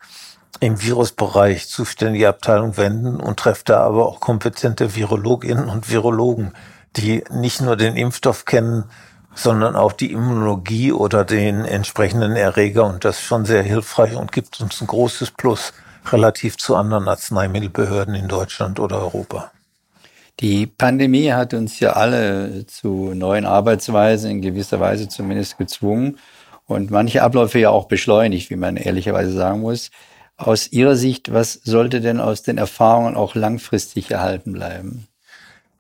im 0.61 0.83
Virusbereich 0.83 1.69
zuständige 1.69 2.29
Abteilung 2.29 2.77
wenden 2.77 3.21
und 3.21 3.39
treffe 3.39 3.63
da 3.65 3.81
aber 3.81 4.07
auch 4.07 4.21
kompetente 4.21 4.97
Virologinnen 4.97 5.69
und 5.69 5.91
Virologen, 5.91 6.53
die 6.97 7.23
nicht 7.31 7.61
nur 7.61 7.77
den 7.77 7.97
Impfstoff 7.97 8.45
kennen, 8.45 8.85
sondern 9.35 9.77
auch 9.77 9.93
die 9.93 10.13
Immunologie 10.13 10.93
oder 10.93 11.25
den 11.25 11.65
entsprechenden 11.65 12.35
Erreger. 12.35 12.85
Und 12.87 13.05
das 13.05 13.19
ist 13.19 13.25
schon 13.25 13.45
sehr 13.45 13.63
hilfreich 13.63 14.17
und 14.17 14.33
gibt 14.33 14.61
uns 14.61 14.81
ein 14.81 14.89
großes 14.89 15.31
Plus 15.33 15.73
relativ 16.11 16.57
zu 16.57 16.75
anderen 16.75 17.07
Arzneimittelbehörden 17.07 18.15
in 18.15 18.27
Deutschland 18.27 18.81
oder 18.81 18.99
Europa. 18.99 19.53
Die 20.41 20.67
Pandemie 20.67 21.33
hat 21.33 21.53
uns 21.53 21.81
ja 21.81 21.95
alle 21.95 22.65
zu 22.67 23.13
neuen 23.15 23.45
Arbeitsweisen 23.45 24.31
in 24.31 24.43
gewisser 24.43 24.79
Weise 24.79 25.09
zumindest 25.09 25.59
gezwungen 25.59 26.19
und 26.67 26.93
manche 26.93 27.23
Abläufe 27.23 27.59
ja 27.59 27.71
auch 27.71 27.89
beschleunigt, 27.89 28.49
wie 28.51 28.57
man 28.57 28.77
ehrlicherweise 28.77 29.33
sagen 29.33 29.61
muss. 29.61 29.91
Aus 30.37 30.71
Ihrer 30.71 30.95
Sicht, 30.95 31.33
was 31.33 31.55
sollte 31.55 32.01
denn 32.01 32.21
aus 32.21 32.43
den 32.43 32.59
Erfahrungen 32.59 33.17
auch 33.17 33.35
langfristig 33.35 34.13
erhalten 34.13 34.53
bleiben? 34.53 35.09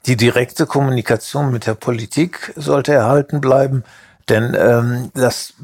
Die 0.06 0.16
direkte 0.16 0.66
Kommunikation 0.66 1.52
mit 1.52 1.66
der 1.66 1.74
Politik 1.74 2.52
sollte 2.56 2.92
erhalten 2.92 3.40
bleiben, 3.40 3.84
denn 4.28 4.56
ähm, 4.58 5.10
das, 5.14 5.54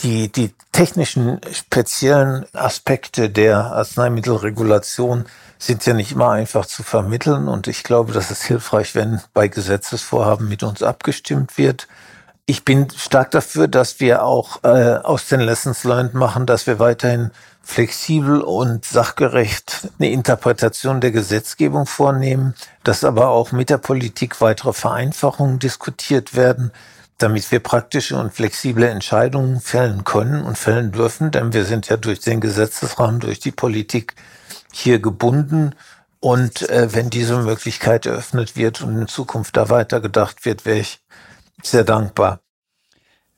die, 0.00 0.32
die 0.32 0.54
technischen 0.72 1.40
speziellen 1.52 2.46
Aspekte 2.54 3.28
der 3.28 3.58
Arzneimittelregulation 3.72 5.26
sind 5.66 5.86
ja 5.86 5.94
nicht 5.94 6.12
immer 6.12 6.30
einfach 6.30 6.66
zu 6.66 6.82
vermitteln. 6.82 7.48
Und 7.48 7.66
ich 7.66 7.82
glaube, 7.82 8.12
das 8.12 8.30
ist 8.30 8.44
hilfreich, 8.44 8.94
wenn 8.94 9.20
bei 9.32 9.48
Gesetzesvorhaben 9.48 10.48
mit 10.48 10.62
uns 10.62 10.82
abgestimmt 10.82 11.58
wird. 11.58 11.88
Ich 12.46 12.64
bin 12.64 12.88
stark 12.94 13.30
dafür, 13.30 13.68
dass 13.68 14.00
wir 14.00 14.22
auch 14.22 14.62
äh, 14.64 14.96
aus 14.96 15.28
den 15.28 15.40
Lessons 15.40 15.84
learned 15.84 16.14
machen, 16.14 16.44
dass 16.44 16.66
wir 16.66 16.78
weiterhin 16.78 17.30
flexibel 17.62 18.42
und 18.42 18.84
sachgerecht 18.84 19.88
eine 19.98 20.10
Interpretation 20.10 21.00
der 21.00 21.10
Gesetzgebung 21.10 21.86
vornehmen, 21.86 22.54
dass 22.82 23.02
aber 23.02 23.28
auch 23.28 23.52
mit 23.52 23.70
der 23.70 23.78
Politik 23.78 24.42
weitere 24.42 24.74
Vereinfachungen 24.74 25.58
diskutiert 25.58 26.36
werden, 26.36 26.70
damit 27.16 27.50
wir 27.50 27.60
praktische 27.60 28.16
und 28.16 28.34
flexible 28.34 28.84
Entscheidungen 28.84 29.60
fällen 29.60 30.04
können 30.04 30.44
und 30.44 30.58
fällen 30.58 30.92
dürfen, 30.92 31.30
denn 31.30 31.54
wir 31.54 31.64
sind 31.64 31.88
ja 31.88 31.96
durch 31.96 32.20
den 32.20 32.40
Gesetzesrahmen, 32.40 33.20
durch 33.20 33.40
die 33.40 33.52
Politik 33.52 34.14
hier 34.74 34.98
gebunden. 34.98 35.74
Und 36.20 36.68
äh, 36.70 36.94
wenn 36.94 37.10
diese 37.10 37.38
Möglichkeit 37.38 38.06
eröffnet 38.06 38.56
wird 38.56 38.80
und 38.82 38.98
in 38.98 39.08
Zukunft 39.08 39.56
da 39.56 39.68
weitergedacht 39.68 40.44
wird, 40.44 40.64
wäre 40.64 40.78
ich 40.78 41.00
sehr 41.62 41.84
dankbar. 41.84 42.40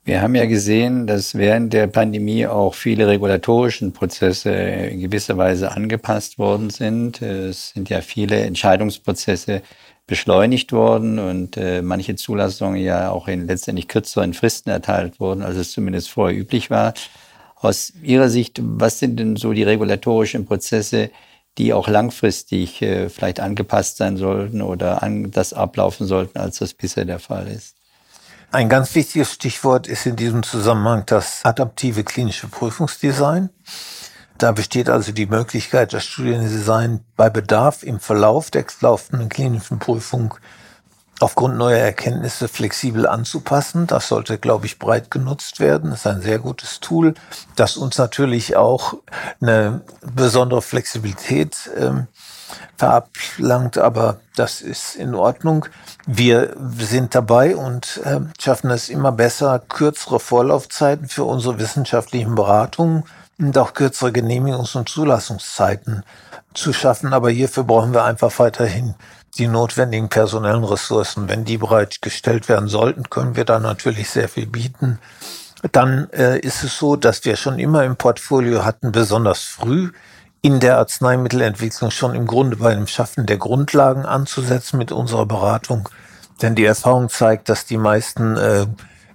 Wir 0.05 0.23
haben 0.23 0.37
ja 0.37 0.47
gesehen, 0.47 1.09
dass 1.09 1.35
während 1.35 1.73
der 1.73 1.88
Pandemie 1.88 2.47
auch 2.47 2.75
viele 2.75 3.09
regulatorischen 3.09 3.93
Prozesse 3.93 4.52
in 4.52 5.00
gewisser 5.00 5.37
Weise 5.37 5.73
angepasst 5.73 6.38
worden 6.38 6.71
sind. 6.71 7.21
Es 7.23 7.71
sind 7.71 7.88
ja 7.88 8.00
viele 8.02 8.38
Entscheidungsprozesse 8.43 9.62
beschleunigt 10.07 10.73
worden 10.73 11.19
und 11.19 11.57
äh, 11.57 11.83
manche 11.83 12.14
Zulassungen 12.14 12.81
ja 12.81 13.11
auch 13.11 13.26
in 13.26 13.49
letztendlich 13.49 13.88
kürzeren 13.88 14.33
Fristen 14.33 14.71
erteilt 14.71 15.19
wurden, 15.19 15.43
als 15.43 15.57
es 15.57 15.73
zumindest 15.73 16.09
vorher 16.11 16.38
üblich 16.38 16.71
war. 16.71 16.95
Aus 17.57 17.93
Ihrer 18.03 18.29
Sicht, 18.29 18.61
was 18.63 18.99
sind 18.99 19.19
denn 19.19 19.37
so 19.37 19.53
die 19.53 19.63
regulatorischen 19.63 20.45
Prozesse, 20.45 21.11
die 21.59 21.73
auch 21.73 21.89
langfristig 21.89 22.83
äh, 22.83 23.09
vielleicht 23.09 23.41
angepasst 23.41 23.97
sein 23.97 24.19
sollten 24.19 24.61
oder 24.61 25.03
anders 25.03 25.55
ablaufen 25.55 26.07
sollten, 26.07 26.39
als 26.39 26.59
das 26.59 26.75
bisher 26.75 27.07
der 27.07 27.19
Fall 27.19 27.49
ist? 27.49 27.77
Ein 28.53 28.69
ganz 28.69 28.95
wichtiges 28.95 29.33
Stichwort 29.33 29.87
ist 29.87 30.07
in 30.07 30.17
diesem 30.17 30.43
Zusammenhang 30.43 31.05
das 31.07 31.45
adaptive 31.45 32.05
klinische 32.05 32.47
Prüfungsdesign. 32.47 33.51
Da 34.39 34.53
besteht 34.53 34.89
also 34.91 35.13
die 35.13 35.27
Möglichkeit, 35.27 35.95
das 35.95 36.05
Studiendesign 36.05 37.01
bei 37.17 37.31
Bedarf 37.31 37.83
im 37.83 38.01
Verlauf 38.01 38.51
der 38.51 38.67
laufenden 38.81 39.31
klinischen 39.31 39.79
Prüfung 39.79 40.35
aufgrund 41.20 41.56
neuer 41.56 41.78
Erkenntnisse 41.78 42.49
flexibel 42.49 43.06
anzupassen. 43.06 43.87
Das 43.87 44.08
sollte, 44.08 44.38
glaube 44.38 44.66
ich, 44.66 44.78
breit 44.78 45.11
genutzt 45.11 45.61
werden. 45.61 45.90
Das 45.90 46.00
ist 46.00 46.06
ein 46.06 46.23
sehr 46.23 46.38
gutes 46.38 46.80
Tool, 46.80 47.14
das 47.56 47.76
uns 47.76 47.99
natürlich 47.99 48.56
auch 48.56 48.94
eine 49.40 49.80
besondere 50.14 50.62
Flexibilität 50.62 51.70
ähm, 51.76 52.06
verablangt, 52.76 53.78
aber 53.78 54.18
das 54.37 54.61
ist 54.61 54.96
in 54.96 55.14
Ordnung. 55.14 55.66
Wir 56.06 56.54
sind 56.78 57.14
dabei 57.14 57.56
und 57.56 58.00
äh, 58.04 58.20
schaffen 58.38 58.70
es 58.70 58.88
immer 58.88 59.12
besser, 59.12 59.58
kürzere 59.58 60.20
Vorlaufzeiten 60.20 61.08
für 61.08 61.25
unsere 61.25 61.58
wissenschaftlichen 61.58 62.35
Beratungen 62.35 63.04
und 63.38 63.56
auch 63.58 63.75
kürzere 63.75 64.11
Genehmigungs- 64.11 64.76
und 64.76 64.88
Zulassungszeiten 64.88 66.04
zu 66.54 66.73
schaffen. 66.73 67.12
Aber 67.12 67.30
hierfür 67.30 67.64
brauchen 67.64 67.92
wir 67.92 68.04
einfach 68.04 68.38
weiterhin 68.38 68.94
die 69.38 69.49
notwendigen 69.49 70.09
personellen 70.09 70.64
Ressourcen. 70.64 71.28
Wenn 71.28 71.45
die 71.45 71.59
bereitgestellt 71.59 72.49
werden 72.49 72.69
sollten, 72.69 73.09
können 73.11 73.37
wir 73.37 73.45
da 73.45 73.59
natürlich 73.59 74.11
sehr 74.11 74.28
viel 74.28 74.47
bieten. 74.47 74.99
Dann 75.73 76.11
äh, 76.11 76.38
ist 76.38 76.62
es 76.64 76.78
so, 76.78 76.97
dass 76.97 77.25
wir 77.25 77.37
schon 77.37 77.59
immer 77.59 77.85
im 77.85 77.97
Portfolio 77.97 78.64
hatten, 78.64 78.93
besonders 78.93 79.43
früh 79.43 79.90
in 80.43 80.61
der 80.61 80.78
Arzneimittelentwicklung 80.78 81.90
schon 81.90 82.14
im 82.14 82.26
Grunde 82.26 82.57
bei 82.57 82.75
dem 82.75 82.87
Schaffen 82.87 83.26
der 83.26 83.38
Grundlagen 83.38 84.05
anzusetzen 84.05 84.78
mit 84.78 84.93
unserer 84.93 85.26
Beratung. 85.26 85.88
Denn 86.43 86.55
die 86.55 86.64
Erfahrung 86.64 87.09
zeigt, 87.09 87.49
dass 87.49 87.64
die 87.64 87.78
meisten 87.78 88.37
äh, 88.37 88.66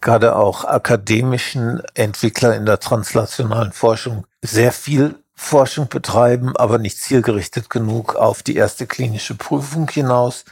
gerade 0.01 0.36
auch 0.36 0.66
akademischen 0.66 1.82
Entwickler 1.94 2.56
in 2.56 2.66
der 2.66 2.80
translationalen 2.80 3.72
Forschung 3.72 4.25
sehr 4.42 4.72
viel 4.72 5.21
Forschung 5.44 5.90
betreiben, 5.90 6.56
aber 6.56 6.78
nicht 6.78 7.00
zielgerichtet 7.00 7.70
genug 7.70 8.16
auf 8.16 8.44
die 8.44 8.56
erste 8.56 8.86
klinische 8.86 9.36
Prüfung 9.36 9.90
hinaus. 9.90 10.46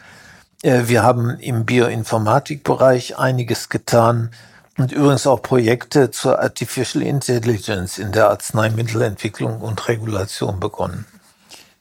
Äh, 0.63 0.88
wir 0.88 1.03
haben 1.03 1.38
im 1.39 1.63
Bioinformatikbereich 1.63 3.17
einiges 3.17 3.69
getan 3.69 4.31
und 4.77 4.91
übrigens 4.91 5.27
auch 5.27 5.41
Projekte 5.41 6.10
zur 6.10 6.39
Artificial 6.39 7.03
Intelligence 7.03 8.00
in 8.00 8.12
der 8.12 8.29
Arzneimittelentwicklung 8.29 9.62
und 9.62 9.88
Regulation 9.88 10.60
begonnen. 10.60 11.05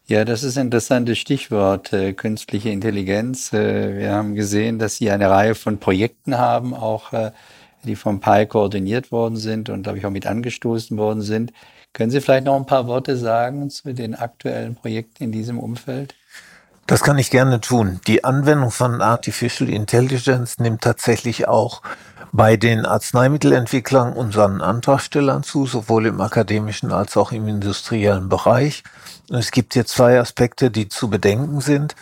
Ja, 0.07 0.25
das 0.25 0.45
ist 0.45 0.57
ein 0.57 0.67
interessantes 0.67 1.19
Stichwort, 1.19 1.93
äh, 1.95 2.13
künstliche 2.13 2.69
Intelligenz. 2.69 3.53
Äh, 3.55 3.99
wir 3.99 4.13
haben 4.13 4.35
gesehen, 4.35 4.79
dass 4.79 4.97
Sie 4.97 5.11
eine 5.11 5.31
Reihe 5.31 5.55
von 5.55 5.79
Projekten 5.79 6.39
haben, 6.39 6.75
auch 6.75 7.13
äh, 7.15 7.33
die 7.85 7.97
vom 7.97 8.21
PI 8.21 8.47
koordiniert 8.47 9.11
worden 9.11 9.37
sind 9.37 9.71
und, 9.71 9.85
glaube 9.85 9.99
ich, 9.99 10.07
auch 10.07 10.11
mit 10.11 10.27
angestoßen 10.27 10.97
worden 10.99 11.23
sind. 11.23 11.53
Können 11.93 12.11
Sie 12.11 12.21
vielleicht 12.21 12.45
noch 12.45 12.57
ein 12.57 12.67
paar 12.67 12.87
Worte 12.87 13.17
sagen 13.17 13.71
zu 13.71 13.93
den 13.93 14.15
aktuellen 14.15 14.75
Projekten 14.75 15.25
in 15.25 15.33
diesem 15.33 15.59
Umfeld? 15.59 16.15
Das 16.87 17.03
kann 17.03 17.19
ich 17.19 17.31
gerne 17.31 17.61
tun. 17.61 18.01
Die 18.07 18.25
Anwendung 18.25 18.71
von 18.71 19.03
Artificial 19.03 19.69
Intelligence 19.69 20.59
nimmt 20.59 20.81
tatsächlich 20.81 21.47
auch 21.47 21.83
bei 22.33 22.57
den 22.57 22.87
Arzneimittelentwicklern 22.87 24.13
unseren 24.15 24.63
Antragstellern 24.63 25.43
zu, 25.43 25.67
sowohl 25.67 26.07
im 26.07 26.21
akademischen 26.21 26.93
als 26.93 27.17
auch 27.17 27.33
im 27.33 27.47
industriellen 27.47 28.29
Bereich. 28.29 28.85
Es 29.31 29.51
gibt 29.51 29.75
hier 29.75 29.85
zwei 29.85 30.19
Aspekte, 30.19 30.71
die 30.71 30.89
zu 30.89 31.11
bedenken 31.11 31.61
sind. 31.61 31.95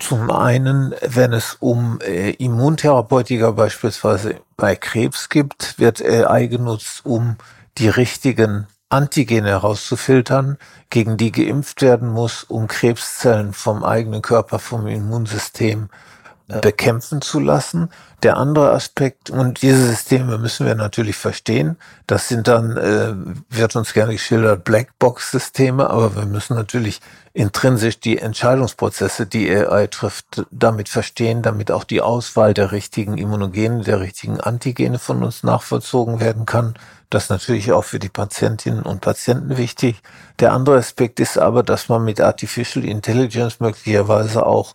Zum 0.00 0.30
einen, 0.32 0.92
wenn 1.02 1.32
es 1.32 1.56
um 1.60 2.00
äh, 2.00 2.30
Immuntherapeutika 2.30 3.52
beispielsweise 3.52 4.40
bei 4.56 4.74
Krebs 4.74 5.28
gibt, 5.28 5.78
wird 5.78 6.04
AI 6.04 6.46
genutzt, 6.46 7.02
um 7.04 7.36
die 7.78 7.88
richtigen 7.88 8.66
Antigene 8.92 9.48
herauszufiltern, 9.48 10.58
gegen 10.90 11.16
die 11.16 11.32
geimpft 11.32 11.82
werden 11.82 12.08
muss, 12.10 12.44
um 12.44 12.68
Krebszellen 12.68 13.52
vom 13.52 13.84
eigenen 13.84 14.22
Körper, 14.22 14.58
vom 14.58 14.86
Immunsystem 14.86 15.88
bekämpfen 16.60 17.22
zu 17.22 17.40
lassen. 17.40 17.88
Der 18.22 18.36
andere 18.36 18.72
Aspekt, 18.72 19.30
und 19.30 19.62
diese 19.62 19.86
Systeme 19.86 20.38
müssen 20.38 20.66
wir 20.66 20.74
natürlich 20.74 21.16
verstehen, 21.16 21.76
das 22.06 22.28
sind 22.28 22.46
dann, 22.46 22.76
äh, 22.76 23.14
wird 23.48 23.74
uns 23.74 23.92
gerne 23.92 24.12
geschildert, 24.12 24.64
Blackbox-Systeme, 24.64 25.90
aber 25.90 26.14
wir 26.14 26.26
müssen 26.26 26.54
natürlich 26.54 27.00
intrinsisch 27.32 27.98
die 27.98 28.18
Entscheidungsprozesse, 28.18 29.26
die 29.26 29.50
AI 29.50 29.88
trifft, 29.88 30.44
damit 30.50 30.88
verstehen, 30.88 31.42
damit 31.42 31.70
auch 31.70 31.84
die 31.84 32.00
Auswahl 32.00 32.54
der 32.54 32.70
richtigen 32.70 33.18
Immunogene, 33.18 33.82
der 33.82 34.00
richtigen 34.00 34.40
Antigene 34.40 34.98
von 34.98 35.22
uns 35.24 35.42
nachvollzogen 35.42 36.20
werden 36.20 36.46
kann. 36.46 36.74
Das 37.12 37.24
ist 37.24 37.28
natürlich 37.28 37.72
auch 37.72 37.84
für 37.84 37.98
die 37.98 38.08
Patientinnen 38.08 38.84
und 38.84 39.02
Patienten 39.02 39.58
wichtig. 39.58 40.00
Der 40.40 40.54
andere 40.54 40.76
Aspekt 40.76 41.20
ist 41.20 41.36
aber, 41.36 41.62
dass 41.62 41.90
man 41.90 42.06
mit 42.06 42.22
Artificial 42.22 42.86
Intelligence 42.86 43.60
möglicherweise 43.60 44.46
auch 44.46 44.72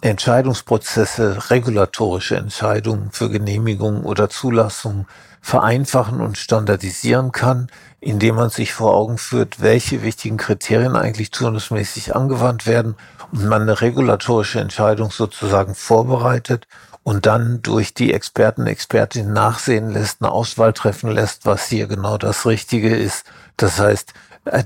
Entscheidungsprozesse, 0.00 1.50
regulatorische 1.50 2.36
Entscheidungen 2.36 3.10
für 3.12 3.28
Genehmigung 3.28 4.04
oder 4.04 4.30
Zulassung 4.30 5.06
vereinfachen 5.42 6.22
und 6.22 6.38
standardisieren 6.38 7.32
kann, 7.32 7.68
indem 8.00 8.36
man 8.36 8.48
sich 8.48 8.72
vor 8.72 8.94
Augen 8.94 9.18
führt, 9.18 9.60
welche 9.60 10.02
wichtigen 10.02 10.38
Kriterien 10.38 10.96
eigentlich 10.96 11.32
turnusmäßig 11.32 12.16
angewandt 12.16 12.66
werden 12.66 12.96
und 13.30 13.44
man 13.44 13.60
eine 13.60 13.82
regulatorische 13.82 14.58
Entscheidung 14.58 15.10
sozusagen 15.10 15.74
vorbereitet 15.74 16.66
und 17.04 17.26
dann 17.26 17.62
durch 17.62 17.94
die 17.94 18.12
Experten, 18.12 18.66
Expertinnen 18.66 19.32
nachsehen 19.32 19.90
lässt, 19.90 20.20
eine 20.20 20.32
Auswahl 20.32 20.72
treffen 20.72 21.10
lässt, 21.10 21.46
was 21.46 21.68
hier 21.68 21.86
genau 21.86 22.18
das 22.18 22.46
Richtige 22.46 22.96
ist. 22.96 23.24
Das 23.56 23.78
heißt, 23.78 24.14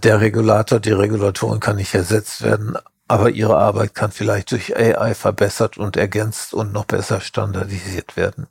der 0.02 0.20
Regulator, 0.20 0.80
die 0.80 0.92
Regulatorin 0.92 1.60
kann 1.60 1.76
nicht 1.76 1.94
ersetzt 1.94 2.42
werden, 2.42 2.76
aber 3.08 3.30
ihre 3.30 3.56
Arbeit 3.56 3.94
kann 3.94 4.12
vielleicht 4.12 4.52
durch 4.52 4.76
AI 4.76 5.14
verbessert 5.14 5.78
und 5.78 5.96
ergänzt 5.96 6.54
und 6.54 6.72
noch 6.72 6.84
besser 6.84 7.20
standardisiert 7.20 8.16
werden. 8.16 8.46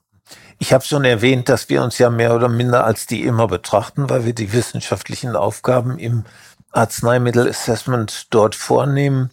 Ich 0.59 0.73
habe 0.73 0.83
schon 0.83 1.05
erwähnt, 1.05 1.49
dass 1.49 1.69
wir 1.69 1.83
uns 1.83 1.97
ja 1.97 2.09
mehr 2.09 2.35
oder 2.35 2.49
minder 2.49 2.83
als 2.83 3.05
die 3.05 3.23
immer 3.23 3.47
betrachten, 3.47 4.09
weil 4.09 4.25
wir 4.25 4.33
die 4.33 4.51
wissenschaftlichen 4.51 5.35
Aufgaben 5.35 5.99
im 5.99 6.25
Arzneimittelassessment 6.71 8.27
dort 8.31 8.55
vornehmen. 8.55 9.29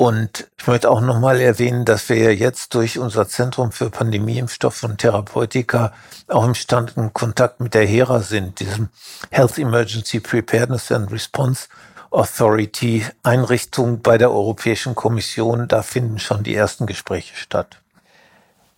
Und 0.00 0.46
ich 0.56 0.66
möchte 0.68 0.88
auch 0.92 1.00
nochmal 1.00 1.40
erwähnen, 1.40 1.84
dass 1.84 2.08
wir 2.08 2.18
ja 2.18 2.30
jetzt 2.30 2.72
durch 2.74 3.00
unser 3.00 3.26
Zentrum 3.26 3.72
für 3.72 3.90
Pandemieimpfstoffe 3.90 4.84
und 4.84 4.98
Therapeutika 4.98 5.92
auch 6.28 6.44
im 6.44 6.54
Stand 6.54 6.96
in 6.96 7.12
Kontakt 7.12 7.58
mit 7.58 7.74
der 7.74 7.84
HERA 7.84 8.20
sind, 8.20 8.60
diesem 8.60 8.90
Health 9.30 9.58
Emergency 9.58 10.20
Preparedness 10.20 10.92
and 10.92 11.10
Response 11.10 11.66
Authority 12.12 13.06
Einrichtung 13.24 14.00
bei 14.00 14.18
der 14.18 14.30
Europäischen 14.30 14.94
Kommission. 14.94 15.66
Da 15.66 15.82
finden 15.82 16.20
schon 16.20 16.44
die 16.44 16.54
ersten 16.54 16.86
Gespräche 16.86 17.34
statt. 17.34 17.80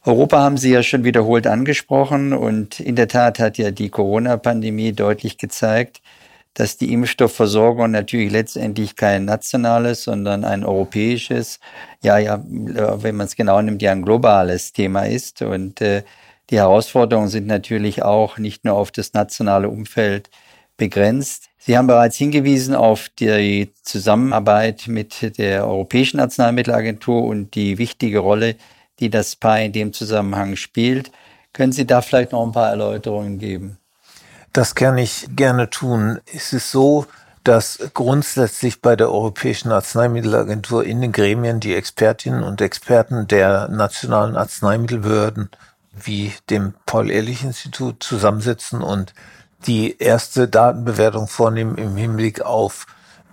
Europa 0.06 0.38
haben 0.38 0.56
Sie 0.56 0.72
ja 0.72 0.82
schon 0.82 1.04
wiederholt 1.04 1.46
angesprochen 1.46 2.32
und 2.32 2.80
in 2.80 2.96
der 2.96 3.08
Tat 3.08 3.38
hat 3.38 3.58
ja 3.58 3.70
die 3.70 3.90
Corona-Pandemie 3.90 4.92
deutlich 4.92 5.36
gezeigt, 5.36 6.00
dass 6.54 6.76
die 6.76 6.92
Impfstoffversorgung 6.92 7.90
natürlich 7.90 8.32
letztendlich 8.32 8.96
kein 8.96 9.24
nationales, 9.24 10.04
sondern 10.04 10.44
ein 10.44 10.64
europäisches, 10.64 11.60
ja, 12.02 12.18
ja, 12.18 12.42
wenn 12.44 13.16
man 13.16 13.26
es 13.26 13.36
genau 13.36 13.62
nimmt, 13.62 13.82
ja 13.82 13.92
ein 13.92 14.02
globales 14.02 14.72
Thema 14.72 15.04
ist. 15.04 15.42
Und 15.42 15.80
äh, 15.80 16.02
die 16.50 16.56
Herausforderungen 16.56 17.28
sind 17.28 17.46
natürlich 17.46 18.02
auch 18.02 18.38
nicht 18.38 18.64
nur 18.64 18.74
auf 18.74 18.90
das 18.90 19.12
nationale 19.12 19.68
Umfeld 19.68 20.30
begrenzt. 20.76 21.50
Sie 21.58 21.76
haben 21.76 21.86
bereits 21.86 22.16
hingewiesen 22.16 22.74
auf 22.74 23.10
die 23.10 23.72
Zusammenarbeit 23.82 24.88
mit 24.88 25.38
der 25.38 25.66
Europäischen 25.66 26.18
Arzneimittelagentur 26.18 27.22
und 27.24 27.54
die 27.54 27.78
wichtige 27.78 28.20
Rolle, 28.20 28.56
die 28.98 29.10
das 29.10 29.36
PAI 29.36 29.66
in 29.66 29.72
dem 29.72 29.92
Zusammenhang 29.92 30.56
spielt. 30.56 31.12
Können 31.52 31.72
Sie 31.72 31.86
da 31.86 32.00
vielleicht 32.00 32.32
noch 32.32 32.44
ein 32.44 32.52
paar 32.52 32.70
Erläuterungen 32.70 33.38
geben? 33.38 33.79
Das 34.52 34.74
kann 34.74 34.98
ich 34.98 35.28
gerne 35.36 35.70
tun. 35.70 36.20
Es 36.26 36.52
ist 36.52 36.72
so, 36.72 37.06
dass 37.44 37.78
grundsätzlich 37.94 38.82
bei 38.82 38.96
der 38.96 39.10
Europäischen 39.10 39.70
Arzneimittelagentur 39.70 40.84
in 40.84 41.00
den 41.00 41.12
Gremien 41.12 41.60
die 41.60 41.74
Expertinnen 41.74 42.42
und 42.42 42.60
Experten 42.60 43.28
der 43.28 43.68
nationalen 43.68 44.36
Arzneimittelbehörden 44.36 45.50
wie 45.92 46.34
dem 46.50 46.74
Paul-Ehrlich-Institut 46.86 48.02
zusammensitzen 48.02 48.82
und 48.82 49.14
die 49.66 49.98
erste 49.98 50.48
Datenbewertung 50.48 51.28
vornehmen 51.28 51.76
im 51.76 51.96
Hinblick 51.96 52.42
auf 52.42 52.86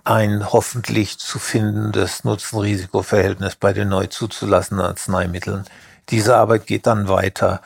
ein 0.04 0.52
hoffentlich 0.52 1.18
zu 1.18 1.38
findendes 1.38 2.24
Nutzen-Risiko-Verhältnis 2.24 3.56
bei 3.56 3.72
den 3.72 3.88
neu 3.88 4.06
zuzulassenen 4.06 4.84
Arzneimitteln. 4.84 5.64
Diese 6.08 6.36
Arbeit 6.36 6.66
geht 6.66 6.86
dann 6.86 7.08
weiter 7.08 7.60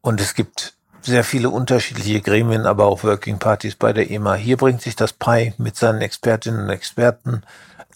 und 0.00 0.20
es 0.20 0.34
gibt 0.34 0.74
sehr 1.02 1.24
viele 1.24 1.50
unterschiedliche 1.50 2.20
Gremien, 2.20 2.66
aber 2.66 2.86
auch 2.86 3.04
Working 3.04 3.38
Parties 3.38 3.76
bei 3.76 3.92
der 3.92 4.10
EMA. 4.10 4.34
Hier 4.34 4.56
bringt 4.56 4.82
sich 4.82 4.96
das 4.96 5.12
PI 5.12 5.54
mit 5.58 5.76
seinen 5.76 6.00
Expertinnen 6.00 6.64
und 6.64 6.70
Experten 6.70 7.42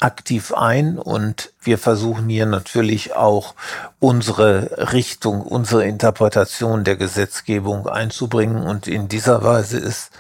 aktiv 0.01 0.53
ein 0.53 0.99
und 0.99 1.53
wir 1.63 1.79
versuchen 1.79 2.29
hier 2.29 2.47
natürlich 2.47 3.15
auch 3.15 3.55
unsere 4.01 4.93
Richtung, 4.93 5.43
unsere 5.43 5.85
Interpretation 5.85 6.83
der 6.83 6.97
Gesetzgebung 6.97 7.87
einzubringen 7.87 8.65
und 8.65 8.89
in 8.89 9.09
dieser 9.09 9.45
Weise 9.45 9.79
ist 9.79 10.11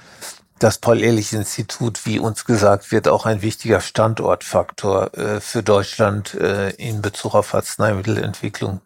das 0.60 0.78
Paul-Ehrlich-Institut, 0.78 2.06
wie 2.06 2.20
uns 2.20 2.44
gesagt 2.44 2.92
wird, 2.92 3.08
auch 3.08 3.26
ein 3.26 3.42
wichtiger 3.42 3.80
Standortfaktor 3.80 5.12
äh, 5.14 5.40
für 5.40 5.64
Deutschland 5.64 6.34
äh, 6.34 6.70
in 6.70 7.02
Bezug 7.02 7.34
auf 7.34 7.52
Arzneimittelentwicklung 7.52 8.80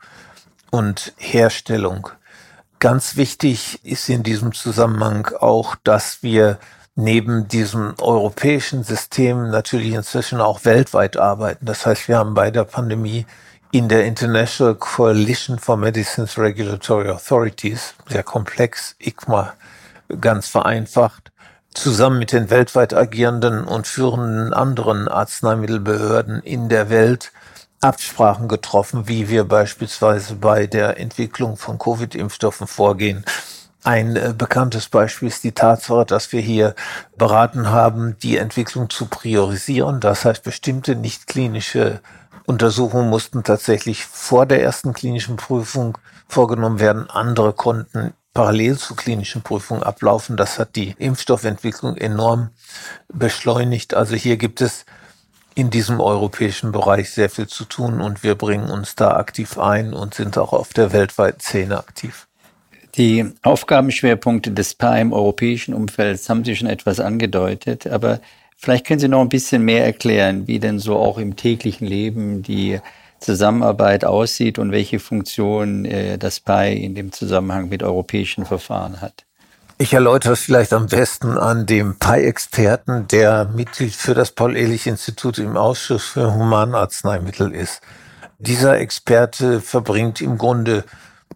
und 0.71 1.13
Herstellung. 1.19 2.09
Ganz 2.79 3.17
wichtig 3.17 3.81
ist 3.85 4.09
in 4.09 4.23
diesem 4.23 4.53
Zusammenhang 4.53 5.29
auch, 5.41 5.77
dass 5.83 6.23
wir 6.23 6.59
neben 6.95 7.49
diesem 7.49 7.95
europäischen 8.01 8.83
System 8.83 9.51
natürlich 9.51 9.93
inzwischen 9.93 10.41
auch 10.41 10.65
weltweit 10.65 11.17
arbeiten. 11.17 11.65
Das 11.65 11.87
heißt, 11.87 12.09
wir 12.09 12.19
haben 12.19 12.35
bei 12.35 12.51
der 12.51 12.65
Pandemie 12.65 13.27
in 13.71 13.89
der 13.89 14.05
International 14.05 14.75
Coalition 14.75 15.59
for 15.59 15.77
Medicines 15.77 16.39
Regulatory 16.39 17.09
Authorities, 17.11 17.95
sehr 18.09 18.23
komplex, 18.23 18.95
ICMA 18.99 19.55
ganz 20.21 20.49
vereinfacht, 20.49 21.33
zusammen 21.75 22.19
mit 22.19 22.33
den 22.33 22.51
weltweit 22.51 22.95
agierenden 22.95 23.65
und 23.65 23.87
führenden 23.87 24.55
anderen 24.55 25.09
Arzneimittelbehörden 25.09 26.41
in 26.43 26.69
der 26.69 26.89
Welt 26.91 27.33
Absprachen 27.81 28.49
getroffen, 28.49 29.09
wie 29.09 29.29
wir 29.29 29.45
beispielsweise 29.45 30.35
bei 30.35 30.67
der 30.67 30.99
Entwicklung 30.99 31.57
von 31.57 31.79
Covid-Impfstoffen 31.79 32.67
vorgehen. 32.67 33.25
Ein 33.85 34.17
äh, 34.17 34.35
bekanntes 34.37 34.89
Beispiel 34.89 35.29
ist 35.29 35.45
die 35.45 35.53
Tatsache, 35.53 36.05
dass 36.05 36.33
wir 36.33 36.41
hier 36.41 36.75
beraten 37.17 37.71
haben, 37.71 38.17
die 38.21 38.37
Entwicklung 38.37 38.91
zu 38.91 39.07
priorisieren. 39.07 40.01
Das 40.01 40.25
heißt, 40.25 40.43
bestimmte 40.43 40.97
nicht 40.97 41.29
klinische 41.29 42.01
Untersuchungen 42.47 43.11
mussten 43.11 43.45
tatsächlich 43.45 44.05
vor 44.05 44.47
der 44.47 44.63
ersten 44.63 44.93
klinischen 44.93 45.37
Prüfung 45.37 45.99
vorgenommen 46.29 46.81
werden. 46.81 47.09
Andere 47.11 47.53
konnten 47.53 48.13
parallel 48.35 48.77
zur 48.77 48.97
klinischen 48.97 49.43
Prüfung 49.43 49.83
ablaufen. 49.83 50.37
Das 50.37 50.59
hat 50.59 50.77
die 50.77 50.95
Impfstoffentwicklung 50.99 51.97
enorm 51.97 52.51
beschleunigt. 53.09 53.95
Also 53.95 54.15
hier 54.15 54.37
gibt 54.37 54.61
es 54.61 54.85
in 55.57 55.71
diesem 55.71 56.01
europäischen 56.01 56.71
Bereich 56.71 57.11
sehr 57.11 57.31
viel 57.31 57.47
zu 57.47 57.65
tun 57.65 58.03
und 58.03 58.23
wir 58.23 58.35
bringen 58.35 58.71
uns 58.71 58.95
da 58.95 59.17
aktiv 59.17 59.59
ein 59.59 59.95
und 59.95 60.15
sind 60.15 60.37
auch 60.37 60.53
auf 60.53 60.75
der 60.75 60.93
weltweiten 60.93 61.41
Szene 61.41 61.79
aktiv. 61.79 62.29
Die 62.97 63.25
Aufgabenschwerpunkte 63.43 64.53
des 64.53 64.75
PA 64.75 64.99
im 64.99 65.13
europäischen 65.13 65.75
Umfeld 65.75 66.21
haben 66.29 66.45
Sie 66.45 66.57
schon 66.57 66.69
etwas 66.69 67.01
angedeutet, 67.01 67.87
aber 67.87 68.21
vielleicht 68.57 68.87
können 68.87 69.01
Sie 69.01 69.09
noch 69.09 69.23
ein 69.23 69.31
bisschen 69.31 69.63
mehr 69.63 69.85
erklären, 69.85 70.47
wie 70.47 70.59
denn 70.59 70.79
so 70.79 70.97
auch 70.97 71.17
im 71.19 71.37
täglichen 71.37 71.87
Leben 71.87 72.43
die 72.43 72.79
Zusammenarbeit 73.19 74.05
aussieht 74.05 74.59
und 74.59 74.73
welche 74.73 74.99
Funktion 74.99 75.87
äh, 75.87 76.19
das 76.19 76.41
PI 76.41 76.85
in 76.85 76.95
dem 76.95 77.13
Zusammenhang 77.13 77.71
mit 77.71 77.83
europäischen 77.83 78.45
Verfahren 78.45 79.01
hat. 79.01 79.26
Ich 79.79 79.93
erläutere 79.93 80.33
es 80.33 80.41
vielleicht 80.41 80.73
am 80.73 80.87
besten 80.87 81.37
an 81.37 81.67
dem 81.67 81.99
PI-Experten, 81.99 83.09
der 83.09 83.45
Mitglied 83.45 83.95
für 83.95 84.15
das 84.15 84.31
Paul-Ehrlich-Institut 84.31 85.37
im 85.37 85.59
Ausschuss 85.59 86.05
für 86.05 86.33
Humanarzneimittel 86.33 87.55
ist. 87.55 87.83
Dieser 88.39 88.79
Experte 88.79 89.61
verbringt 89.61 90.23
im 90.23 90.39
Grunde 90.39 90.85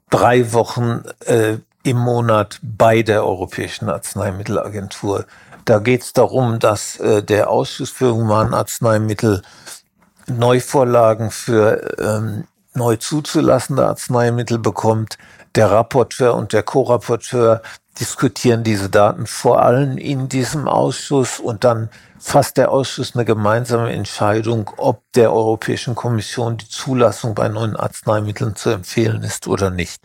drei 0.09 0.55
Wochen 0.55 1.03
äh, 1.27 1.59
im 1.83 1.99
Monat 1.99 2.59
bei 2.63 3.03
der 3.03 3.27
Europäischen 3.27 3.91
Arzneimittelagentur. 3.91 5.27
Da 5.67 5.79
geht 5.79 6.01
es 6.01 6.15
darum, 6.15 6.59
dass 6.59 6.99
äh, 6.99 7.23
der 7.23 7.51
Ausschuss 7.51 7.91
für 7.91 8.15
Humanarzneimittel 8.15 9.43
Neuvorlagen 10.29 11.31
für 11.31 11.99
ähm, 11.99 12.45
neu 12.73 12.97
zuzulassende 12.97 13.87
Arzneimittel 13.87 14.59
bekommt. 14.59 15.19
Der 15.57 15.71
Rapporteur 15.71 16.35
und 16.37 16.55
der 16.55 16.63
Co-Rapporteur 16.63 17.61
diskutieren 17.99 18.63
diese 18.65 18.89
Daten 18.89 19.27
vor 19.27 19.63
allem 19.63 19.99
in 19.99 20.29
diesem 20.29 20.69
Ausschuss 20.69 21.41
und 21.41 21.65
dann 21.65 21.91
fasst 22.19 22.57
der 22.57 22.71
Ausschuss 22.71 23.15
eine 23.15 23.25
gemeinsame 23.25 23.93
Entscheidung, 23.93 24.71
ob 24.77 25.03
der 25.15 25.33
Europäischen 25.33 25.95
Kommission 25.95 26.59
die 26.59 26.69
Zulassung 26.69 27.35
bei 27.35 27.49
neuen 27.49 27.77
Arzneimitteln 27.77 28.57
zu 28.57 28.71
empfehlen 28.71 29.23
ist 29.23 29.49
oder 29.49 29.71
nicht. 29.71 30.03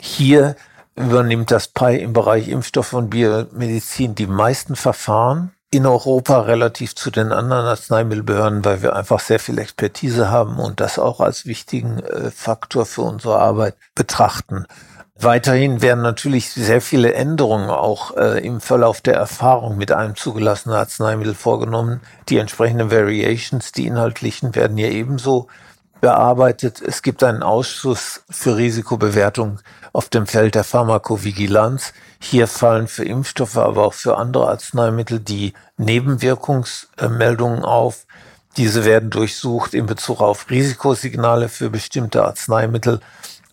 Hier 0.00 0.56
übernimmt 0.94 1.50
das 1.50 1.68
PI 1.68 2.02
im 2.02 2.12
Bereich 2.12 2.48
Impfstoffe 2.48 2.92
und 2.92 3.10
Biomedizin 3.10 4.14
die 4.14 4.26
meisten 4.26 4.76
Verfahren 4.76 5.52
in 5.70 5.86
Europa 5.86 6.42
relativ 6.42 6.94
zu 6.94 7.10
den 7.10 7.32
anderen 7.32 7.64
Arzneimittelbehörden, 7.64 8.62
weil 8.62 8.82
wir 8.82 8.94
einfach 8.94 9.20
sehr 9.20 9.40
viel 9.40 9.58
Expertise 9.58 10.30
haben 10.30 10.58
und 10.58 10.80
das 10.80 10.98
auch 10.98 11.20
als 11.20 11.46
wichtigen 11.46 12.00
äh, 12.00 12.30
Faktor 12.30 12.84
für 12.84 13.02
unsere 13.02 13.38
Arbeit 13.38 13.74
betrachten. 13.94 14.66
Weiterhin 15.22 15.82
werden 15.82 16.02
natürlich 16.02 16.50
sehr 16.50 16.80
viele 16.80 17.14
Änderungen 17.14 17.70
auch 17.70 18.16
äh, 18.16 18.44
im 18.44 18.60
Verlauf 18.60 19.00
der 19.00 19.14
Erfahrung 19.14 19.76
mit 19.76 19.92
einem 19.92 20.16
zugelassenen 20.16 20.76
Arzneimittel 20.76 21.36
vorgenommen. 21.36 22.00
Die 22.28 22.38
entsprechenden 22.38 22.90
Variations, 22.90 23.70
die 23.70 23.86
inhaltlichen, 23.86 24.56
werden 24.56 24.76
hier 24.76 24.90
ebenso 24.90 25.46
bearbeitet. 26.00 26.82
Es 26.82 27.02
gibt 27.02 27.22
einen 27.22 27.44
Ausschuss 27.44 28.24
für 28.30 28.56
Risikobewertung 28.56 29.60
auf 29.92 30.08
dem 30.08 30.26
Feld 30.26 30.56
der 30.56 30.64
Pharmakovigilanz. 30.64 31.92
Hier 32.20 32.48
fallen 32.48 32.88
für 32.88 33.04
Impfstoffe, 33.04 33.58
aber 33.58 33.84
auch 33.86 33.94
für 33.94 34.18
andere 34.18 34.48
Arzneimittel 34.48 35.20
die 35.20 35.52
Nebenwirkungsmeldungen 35.76 37.64
auf. 37.64 38.06
Diese 38.56 38.84
werden 38.84 39.10
durchsucht 39.10 39.72
in 39.72 39.86
Bezug 39.86 40.20
auf 40.20 40.50
Risikosignale 40.50 41.48
für 41.48 41.70
bestimmte 41.70 42.24
Arzneimittel 42.24 42.98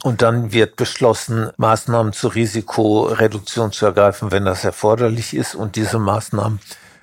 und 0.04 0.22
dann 0.22 0.54
wird 0.54 0.76
beschlossen, 0.76 1.50
Maßnahmen 1.58 2.14
zur 2.14 2.36
Risikoreduktion 2.36 3.72
zu 3.72 3.86
ergreifen, 3.86 4.32
wenn 4.32 4.46
das 4.46 4.64
erforderlich 4.64 5.34
ist. 5.34 5.56
Und 5.56 5.76
diese 5.76 6.00
Maßnahmen 6.00 6.60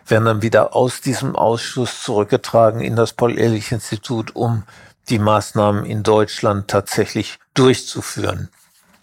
werden 0.06 0.24
dann 0.24 0.42
wieder 0.42 0.74
aus 0.74 1.00
diesem 1.00 1.36
Ausschuss 1.36 2.02
zurückgetragen 2.02 2.80
in 2.80 2.96
das 2.96 3.12
Paul-Ehrlich-Institut, 3.12 4.34
um 4.34 4.62
die 5.08 5.18
Maßnahmen 5.18 5.84
in 5.84 6.02
Deutschland 6.02 6.68
tatsächlich 6.68 7.38
durchzuführen. 7.54 8.48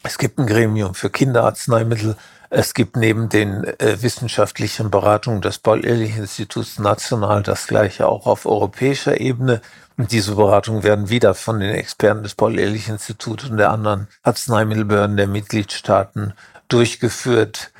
Es 0.01 0.17
gibt 0.17 0.39
ein 0.39 0.47
Gremium 0.47 0.95
für 0.95 1.09
Kinderarzneimittel. 1.09 2.17
Es 2.49 2.73
gibt 2.73 2.97
neben 2.97 3.29
den 3.29 3.63
äh, 3.63 4.01
wissenschaftlichen 4.01 4.91
Beratungen 4.91 5.41
des 5.41 5.59
Paul-Ehrlich-Instituts 5.59 6.77
national 6.79 7.41
das 7.41 7.67
gleiche 7.67 8.07
auch 8.07 8.27
auf 8.27 8.45
europäischer 8.45 9.19
Ebene. 9.19 9.61
Und 9.97 10.11
diese 10.11 10.35
Beratungen 10.35 10.83
werden 10.83 11.09
wieder 11.09 11.35
von 11.35 11.59
den 11.59 11.73
Experten 11.75 12.23
des 12.23 12.35
Paul-Ehrlich-Instituts 12.35 13.45
und 13.45 13.57
der 13.57 13.71
anderen 13.71 14.07
Arzneimittelbehörden 14.23 15.17
der 15.17 15.27
Mitgliedstaaten 15.27 16.33
durchgeführt. 16.67 17.71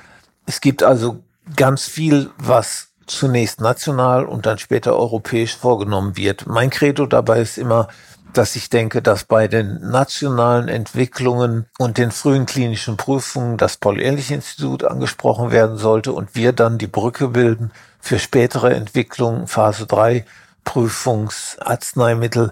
Es 0.46 0.62
gibt 0.62 0.84
also 0.84 1.24
ganz 1.56 1.86
viel, 1.86 2.30
was 2.38 2.90
zunächst 3.08 3.62
national 3.62 4.26
und 4.26 4.46
dann 4.46 4.60
später 4.60 4.96
europäisch 4.96 5.56
vorgenommen 5.56 6.16
wird. 6.16 6.48
Mein 6.48 6.70
Credo 6.70 7.06
dabei 7.06 7.42
ist 7.42 7.58
immer, 7.58 7.88
dass 8.34 8.56
ich 8.56 8.70
denke, 8.70 9.02
dass 9.02 9.26
bei 9.26 9.48
den 9.48 9.80
nationalen 9.90 10.68
Entwicklungen 10.68 11.66
und 11.78 11.98
den 11.98 12.12
frühen 12.12 12.46
klinischen 12.46 12.98
Prüfungen 12.98 13.58
das 13.58 13.78
Paul-Ehrlich-Institut 13.78 14.84
angesprochen 14.84 15.52
werden 15.52 15.78
sollte 15.78 16.14
und 16.14 16.36
wir 16.36 16.52
dann 16.52 16.78
die 16.78 16.88
Brücke 16.88 17.28
bilden 17.28 17.72
für 18.00 18.20
spätere 18.20 18.74
Entwicklungen, 18.74 19.48
Phase 19.48 19.86
3 19.86 20.26
Prüfungsarzneimittel 20.64 22.52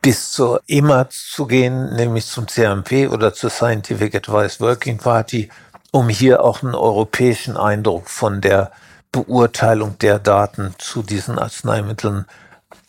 bis 0.00 0.32
zur 0.32 0.62
EMA 0.66 1.08
zu 1.10 1.46
gehen, 1.46 1.94
nämlich 1.94 2.26
zum 2.26 2.48
CMP 2.48 3.08
oder 3.08 3.32
zur 3.32 3.50
Scientific 3.50 4.14
Advice 4.14 4.60
Working 4.60 4.98
Party, 4.98 5.48
um 5.92 6.08
hier 6.08 6.42
auch 6.42 6.62
einen 6.62 6.74
europäischen 6.74 7.56
Eindruck 7.56 8.10
von 8.10 8.40
der 8.40 8.72
Beurteilung 9.12 9.98
der 9.98 10.18
Daten 10.18 10.74
zu 10.78 11.02
diesen 11.02 11.38
Arzneimitteln 11.38 12.24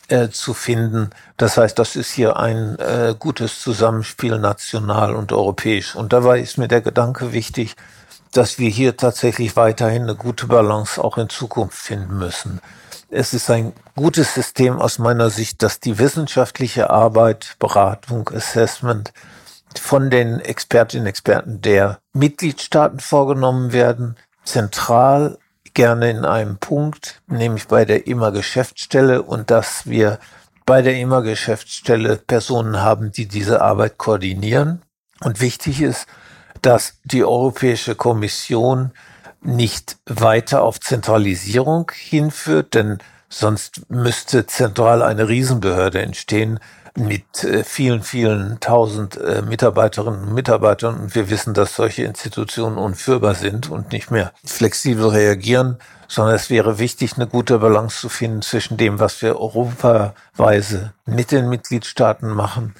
äh, 0.08 0.28
zu 0.30 0.54
finden. 0.54 1.10
Das 1.36 1.56
heißt, 1.56 1.78
das 1.78 1.96
ist 1.96 2.10
hier 2.10 2.36
ein 2.36 2.78
äh, 2.78 3.14
gutes 3.18 3.60
Zusammenspiel 3.60 4.38
national 4.38 5.14
und 5.14 5.32
europäisch. 5.32 5.94
Und 5.94 6.12
dabei 6.12 6.40
ist 6.40 6.58
mir 6.58 6.68
der 6.68 6.80
Gedanke 6.80 7.32
wichtig, 7.32 7.76
dass 8.32 8.58
wir 8.58 8.68
hier 8.68 8.96
tatsächlich 8.96 9.54
weiterhin 9.56 10.02
eine 10.02 10.16
gute 10.16 10.46
Balance 10.46 11.02
auch 11.02 11.18
in 11.18 11.28
Zukunft 11.28 11.78
finden 11.78 12.18
müssen. 12.18 12.60
Es 13.16 13.32
ist 13.32 13.48
ein 13.48 13.72
gutes 13.94 14.34
System 14.34 14.80
aus 14.80 14.98
meiner 14.98 15.30
Sicht, 15.30 15.62
dass 15.62 15.78
die 15.78 16.00
wissenschaftliche 16.00 16.90
Arbeit, 16.90 17.54
Beratung, 17.60 18.28
Assessment 18.34 19.12
von 19.80 20.10
den 20.10 20.40
Expertinnen 20.40 21.04
und 21.04 21.10
Experten 21.10 21.60
der 21.60 22.00
Mitgliedstaaten 22.12 22.98
vorgenommen 22.98 23.72
werden, 23.72 24.16
zentral 24.42 25.38
gerne 25.74 26.10
in 26.10 26.24
einem 26.24 26.58
Punkt, 26.58 27.22
nämlich 27.28 27.68
bei 27.68 27.84
der 27.84 28.08
immer 28.08 28.32
Geschäftsstelle 28.32 29.22
und 29.22 29.48
dass 29.48 29.86
wir 29.86 30.18
bei 30.66 30.82
der 30.82 30.96
immer 30.98 31.22
Geschäftsstelle 31.22 32.16
Personen 32.16 32.82
haben, 32.82 33.12
die 33.12 33.26
diese 33.26 33.62
Arbeit 33.62 33.96
koordinieren. 33.96 34.82
Und 35.20 35.40
wichtig 35.40 35.82
ist, 35.82 36.06
dass 36.62 36.94
die 37.04 37.22
Europäische 37.22 37.94
Kommission 37.94 38.90
nicht 39.44 39.96
weiter 40.06 40.62
auf 40.62 40.80
Zentralisierung 40.80 41.90
hinführt, 41.94 42.74
denn 42.74 42.98
sonst 43.28 43.90
müsste 43.90 44.46
zentral 44.46 45.02
eine 45.02 45.28
Riesenbehörde 45.28 46.02
entstehen 46.02 46.60
mit 46.96 47.42
äh, 47.42 47.64
vielen, 47.64 48.02
vielen 48.02 48.60
tausend 48.60 49.16
äh, 49.16 49.42
Mitarbeiterinnen 49.42 50.28
und 50.28 50.34
Mitarbeitern. 50.34 51.00
Und 51.00 51.14
wir 51.14 51.28
wissen, 51.28 51.52
dass 51.52 51.74
solche 51.74 52.04
Institutionen 52.04 52.78
unführbar 52.78 53.34
sind 53.34 53.68
und 53.68 53.92
nicht 53.92 54.10
mehr 54.10 54.32
flexibel 54.44 55.08
reagieren, 55.08 55.78
sondern 56.06 56.36
es 56.36 56.50
wäre 56.50 56.78
wichtig, 56.78 57.14
eine 57.16 57.26
gute 57.26 57.58
Balance 57.58 58.00
zu 58.00 58.08
finden 58.08 58.42
zwischen 58.42 58.76
dem, 58.76 59.00
was 59.00 59.20
wir 59.22 59.40
europaweise 59.40 60.92
mit 61.06 61.32
den 61.32 61.48
Mitgliedstaaten 61.48 62.28
machen, 62.30 62.74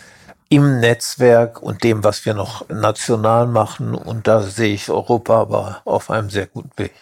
im 0.49 0.81
Netzwerk 0.81 1.63
und 1.63 1.85
dem, 1.85 2.05
was 2.05 2.25
wir 2.27 2.35
noch 2.35 2.69
national 2.69 3.47
machen. 3.47 3.95
Und 3.95 4.27
da 4.27 4.43
sehe 4.43 4.75
ich 4.75 4.91
Europa 4.91 5.41
aber 5.41 5.83
auf 5.85 6.11
einem 6.11 6.31
sehr 6.31 6.47
guten 6.47 6.71
Weg. 6.77 6.93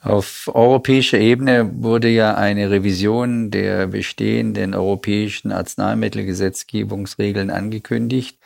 Auf 0.00 0.48
europäischer 0.54 1.18
Ebene 1.18 1.68
wurde 1.82 2.08
ja 2.08 2.36
eine 2.36 2.70
Revision 2.70 3.50
der 3.50 3.88
bestehenden 3.88 4.74
europäischen 4.74 5.50
Arzneimittelgesetzgebungsregeln 5.50 7.50
angekündigt. 7.50 8.38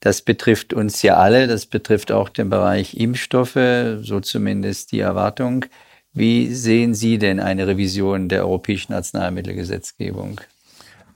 Das 0.00 0.20
betrifft 0.20 0.74
uns 0.74 1.00
ja 1.02 1.16
alle, 1.16 1.46
das 1.46 1.64
betrifft 1.66 2.12
auch 2.12 2.28
den 2.28 2.50
Bereich 2.50 2.94
Impfstoffe, 2.96 3.56
so 4.02 4.20
zumindest 4.20 4.92
die 4.92 5.00
Erwartung. 5.00 5.64
Wie 6.12 6.52
sehen 6.52 6.92
Sie 6.92 7.16
denn 7.18 7.40
eine 7.40 7.66
Revision 7.66 8.28
der 8.28 8.44
europäischen 8.44 8.92
Arzneimittelgesetzgebung? 8.92 10.42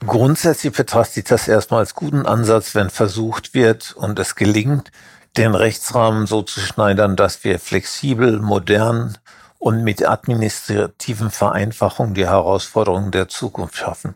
Grundsätzlich 0.05 0.73
betrachte 0.73 1.19
ich 1.19 1.25
das 1.25 1.47
erstmal 1.47 1.79
als 1.81 1.95
guten 1.95 2.25
Ansatz, 2.25 2.75
wenn 2.75 2.89
versucht 2.89 3.53
wird 3.53 3.93
und 3.93 4.19
es 4.19 4.35
gelingt, 4.35 4.91
den 5.37 5.55
Rechtsrahmen 5.55 6.27
so 6.27 6.41
zu 6.41 6.59
schneidern, 6.59 7.15
dass 7.15 7.43
wir 7.43 7.59
flexibel, 7.59 8.39
modern 8.39 9.17
und 9.59 9.83
mit 9.83 10.07
administrativen 10.07 11.31
Vereinfachungen 11.31 12.13
die 12.13 12.27
Herausforderungen 12.27 13.11
der 13.11 13.27
Zukunft 13.27 13.75
schaffen. 13.75 14.15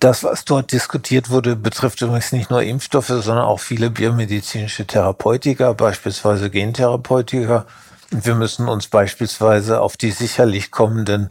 Das, 0.00 0.24
was 0.24 0.46
dort 0.46 0.72
diskutiert 0.72 1.28
wurde, 1.28 1.56
betrifft 1.56 2.00
übrigens 2.00 2.32
nicht 2.32 2.48
nur 2.48 2.62
Impfstoffe, 2.62 3.08
sondern 3.08 3.44
auch 3.44 3.60
viele 3.60 3.90
biomedizinische 3.90 4.86
Therapeutika, 4.86 5.74
beispielsweise 5.74 6.48
Gentherapeutika. 6.48 7.66
Und 8.10 8.24
wir 8.24 8.34
müssen 8.34 8.68
uns 8.68 8.86
beispielsweise 8.86 9.82
auf 9.82 9.98
die 9.98 10.10
sicherlich 10.10 10.70
kommenden 10.70 11.28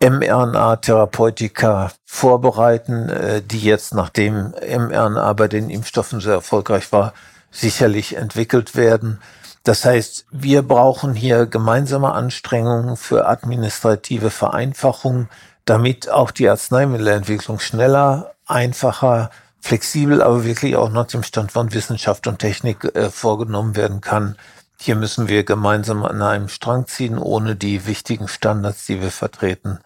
mRNA-Therapeutika 0.00 1.90
vorbereiten, 2.04 3.08
äh, 3.08 3.42
die 3.42 3.60
jetzt, 3.60 3.94
nachdem 3.94 4.54
mRNA 4.60 5.32
bei 5.32 5.48
den 5.48 5.70
Impfstoffen 5.70 6.20
sehr 6.20 6.34
erfolgreich 6.34 6.92
war, 6.92 7.12
sicherlich 7.50 8.16
entwickelt 8.16 8.76
werden. 8.76 9.20
Das 9.64 9.84
heißt, 9.84 10.26
wir 10.30 10.62
brauchen 10.62 11.14
hier 11.14 11.46
gemeinsame 11.46 12.12
Anstrengungen 12.12 12.96
für 12.96 13.26
administrative 13.26 14.30
Vereinfachung, 14.30 15.28
damit 15.64 16.08
auch 16.08 16.30
die 16.30 16.48
Arzneimittelentwicklung 16.48 17.58
schneller, 17.58 18.34
einfacher, 18.46 19.30
flexibel, 19.60 20.22
aber 20.22 20.44
wirklich 20.44 20.76
auch 20.76 20.90
nach 20.90 21.06
dem 21.06 21.22
Stand 21.22 21.52
von 21.52 21.74
Wissenschaft 21.74 22.26
und 22.26 22.38
Technik 22.38 22.84
äh, 22.94 23.10
vorgenommen 23.10 23.76
werden 23.76 24.00
kann. 24.00 24.36
Hier 24.80 24.94
müssen 24.94 25.28
wir 25.28 25.44
gemeinsam 25.44 26.04
an 26.04 26.22
einem 26.22 26.48
Strang 26.48 26.86
ziehen, 26.86 27.18
ohne 27.18 27.56
die 27.56 27.86
wichtigen 27.86 28.28
Standards, 28.28 28.86
die 28.86 29.00
wir 29.00 29.10
vertreten, 29.10 29.78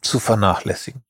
zu 0.00 0.18
vernachlässigen. 0.18 1.02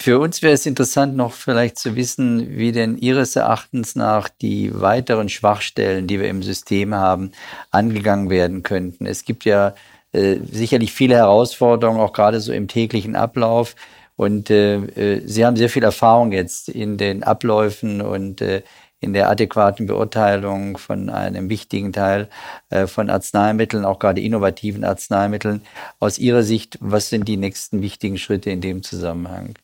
Für 0.00 0.20
uns 0.20 0.42
wäre 0.42 0.54
es 0.54 0.64
interessant, 0.64 1.16
noch 1.16 1.32
vielleicht 1.32 1.76
zu 1.76 1.96
wissen, 1.96 2.56
wie 2.56 2.70
denn 2.70 2.96
Ihres 2.96 3.34
Erachtens 3.34 3.96
nach 3.96 4.28
die 4.28 4.70
weiteren 4.80 5.28
Schwachstellen, 5.28 6.06
die 6.06 6.20
wir 6.20 6.28
im 6.28 6.44
System 6.44 6.94
haben, 6.94 7.32
angegangen 7.72 8.30
werden 8.30 8.62
könnten. 8.62 9.06
Es 9.06 9.24
gibt 9.24 9.44
ja 9.44 9.74
äh, 10.12 10.36
sicherlich 10.48 10.92
viele 10.92 11.16
Herausforderungen, 11.16 12.00
auch 12.00 12.12
gerade 12.12 12.40
so 12.40 12.52
im 12.52 12.68
täglichen 12.68 13.16
Ablauf. 13.16 13.74
Und 14.14 14.50
äh, 14.50 14.76
äh 14.76 15.22
Sie 15.26 15.44
haben 15.44 15.56
sehr 15.56 15.68
viel 15.68 15.82
Erfahrung 15.82 16.30
jetzt 16.30 16.68
in 16.68 16.96
den 16.96 17.24
Abläufen 17.24 18.00
und 18.00 18.40
äh, 18.40 18.62
in 19.00 19.12
der 19.12 19.30
adäquaten 19.30 19.86
Beurteilung 19.86 20.76
von 20.78 21.08
einem 21.08 21.48
wichtigen 21.48 21.92
Teil 21.92 22.28
äh, 22.70 22.86
von 22.86 23.10
Arzneimitteln, 23.10 23.84
auch 23.84 23.98
gerade 23.98 24.20
innovativen 24.20 24.84
Arzneimitteln. 24.84 25.62
Aus 26.00 26.18
Ihrer 26.18 26.42
Sicht, 26.42 26.78
was 26.80 27.08
sind 27.08 27.28
die 27.28 27.36
nächsten 27.36 27.80
wichtigen 27.80 28.18
Schritte 28.18 28.50
in 28.50 28.60
dem 28.60 28.82
Zusammenhang? 28.82 29.54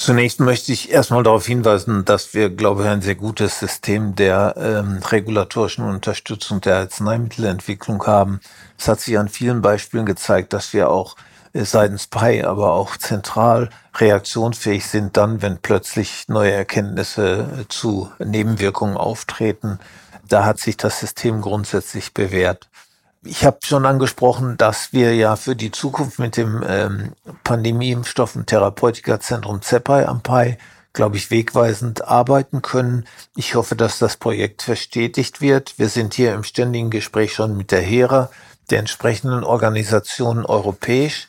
Zunächst 0.00 0.40
möchte 0.40 0.72
ich 0.72 0.90
erstmal 0.90 1.22
darauf 1.22 1.44
hinweisen, 1.44 2.06
dass 2.06 2.32
wir, 2.32 2.48
glaube 2.48 2.82
ich, 2.82 2.88
ein 2.88 3.02
sehr 3.02 3.16
gutes 3.16 3.58
System 3.58 4.14
der 4.14 4.54
ähm, 4.56 5.00
regulatorischen 5.02 5.84
Unterstützung 5.84 6.62
der 6.62 6.76
Arzneimittelentwicklung 6.76 8.06
haben. 8.06 8.40
Es 8.78 8.88
hat 8.88 9.00
sich 9.00 9.18
an 9.18 9.28
vielen 9.28 9.60
Beispielen 9.60 10.06
gezeigt, 10.06 10.54
dass 10.54 10.72
wir 10.72 10.88
auch 10.88 11.16
seitens 11.52 12.06
PI, 12.06 12.44
aber 12.44 12.72
auch 12.72 12.96
zentral 12.96 13.70
reaktionsfähig 13.96 14.86
sind 14.86 15.16
dann, 15.16 15.42
wenn 15.42 15.58
plötzlich 15.58 16.28
neue 16.28 16.52
Erkenntnisse 16.52 17.66
zu 17.68 18.10
Nebenwirkungen 18.18 18.96
auftreten. 18.96 19.78
Da 20.28 20.44
hat 20.44 20.60
sich 20.60 20.76
das 20.76 21.00
System 21.00 21.40
grundsätzlich 21.40 22.14
bewährt. 22.14 22.68
Ich 23.22 23.44
habe 23.44 23.58
schon 23.62 23.84
angesprochen, 23.84 24.56
dass 24.56 24.92
wir 24.92 25.14
ja 25.14 25.36
für 25.36 25.54
die 25.54 25.72
Zukunft 25.72 26.18
mit 26.18 26.36
dem 26.38 26.64
ähm, 26.66 27.12
Pandemieimpfstoff- 27.44 28.36
und 28.36 28.46
Therapeutikerzentrum 28.46 29.60
ZEPAI 29.60 30.08
am 30.08 30.22
PAI, 30.22 30.56
glaube 30.94 31.18
ich, 31.18 31.30
wegweisend 31.30 32.06
arbeiten 32.06 32.62
können. 32.62 33.06
Ich 33.36 33.56
hoffe, 33.56 33.76
dass 33.76 33.98
das 33.98 34.16
Projekt 34.16 34.62
verstetigt 34.62 35.42
wird. 35.42 35.78
Wir 35.78 35.90
sind 35.90 36.14
hier 36.14 36.32
im 36.32 36.44
ständigen 36.44 36.88
Gespräch 36.88 37.34
schon 37.34 37.58
mit 37.58 37.72
der 37.72 37.82
HERA, 37.82 38.30
der 38.70 38.78
entsprechenden 38.78 39.44
Organisationen 39.44 40.46
europäisch. 40.46 41.28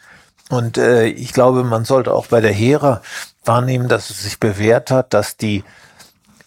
Und 0.51 0.77
äh, 0.77 1.05
ich 1.05 1.31
glaube, 1.31 1.63
man 1.63 1.85
sollte 1.85 2.13
auch 2.13 2.27
bei 2.27 2.41
der 2.41 2.51
HERA 2.51 3.01
wahrnehmen, 3.45 3.87
dass 3.87 4.09
es 4.09 4.23
sich 4.23 4.37
bewährt 4.37 4.91
hat, 4.91 5.13
dass 5.13 5.37
die 5.37 5.63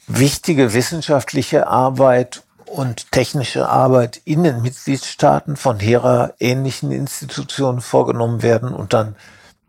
wichtige 0.07 0.75
wissenschaftliche 0.75 1.67
Arbeit 1.67 2.43
und 2.67 3.11
technische 3.13 3.67
Arbeit 3.67 4.21
in 4.27 4.45
den 4.45 4.61
Mitgliedstaaten 4.61 5.57
von 5.57 5.81
HERA 5.81 6.35
ähnlichen 6.39 6.93
Institutionen 6.93 7.81
vorgenommen 7.81 8.43
werden 8.43 8.75
und 8.75 8.93
dann 8.93 9.17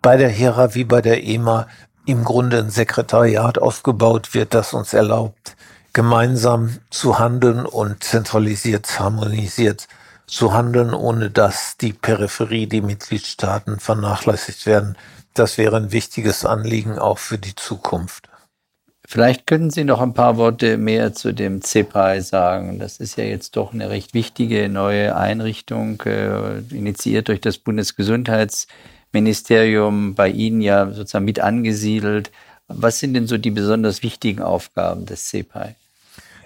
bei 0.02 0.18
der 0.18 0.30
HERA 0.30 0.76
wie 0.76 0.84
bei 0.84 1.02
der 1.02 1.24
EMA 1.24 1.68
im 2.06 2.26
Grunde 2.26 2.60
ein 2.60 2.70
Sekretariat 2.70 3.58
aufgebaut 3.58 4.34
wird, 4.34 4.54
das 4.54 4.74
uns 4.74 4.94
erlaubt, 4.94 5.56
gemeinsam 5.94 6.80
zu 6.90 7.20
handeln 7.20 7.66
und 7.66 8.04
zentralisiert, 8.04 9.00
harmonisiert 9.00 9.88
zu 10.28 10.54
handeln, 10.54 10.94
ohne 10.94 11.30
dass 11.30 11.78
die 11.78 11.94
Peripherie, 11.94 12.68
die 12.68 12.82
Mitgliedstaaten 12.82 13.80
vernachlässigt 13.80 14.66
werden. 14.66 14.98
Das 15.34 15.58
wäre 15.58 15.78
ein 15.78 15.92
wichtiges 15.92 16.46
Anliegen 16.46 16.98
auch 16.98 17.20
für 17.20 17.38
die 17.38 17.56
Zukunft. 17.56 18.30
Vielleicht 19.08 19.46
könnten 19.46 19.70
Sie 19.70 19.84
noch 19.84 20.02
ein 20.02 20.16
paar 20.16 20.38
Worte 20.38 20.78
mehr 20.78 21.14
zu 21.14 21.32
dem 21.32 21.62
CEPAI 21.62 22.22
sagen. 22.22 22.80
Das 22.80 22.98
ist 22.98 23.18
ja 23.18 23.24
jetzt 23.24 23.56
doch 23.56 23.72
eine 23.72 23.92
recht 23.92 24.16
wichtige 24.16 24.68
neue 24.68 25.16
Einrichtung, 25.16 26.02
äh, 26.06 26.58
initiiert 26.72 27.28
durch 27.28 27.40
das 27.40 27.60
Bundesgesundheitsministerium, 27.60 30.16
bei 30.16 30.30
Ihnen 30.30 30.62
ja 30.62 30.92
sozusagen 30.92 31.26
mit 31.26 31.40
angesiedelt. 31.40 32.32
Was 32.68 32.98
sind 33.00 33.14
denn 33.14 33.28
so 33.28 33.38
die 33.38 33.52
besonders 33.52 34.02
wichtigen 34.02 34.42
Aufgaben 34.42 35.06
des 35.06 35.26
CEPAI? 35.26 35.76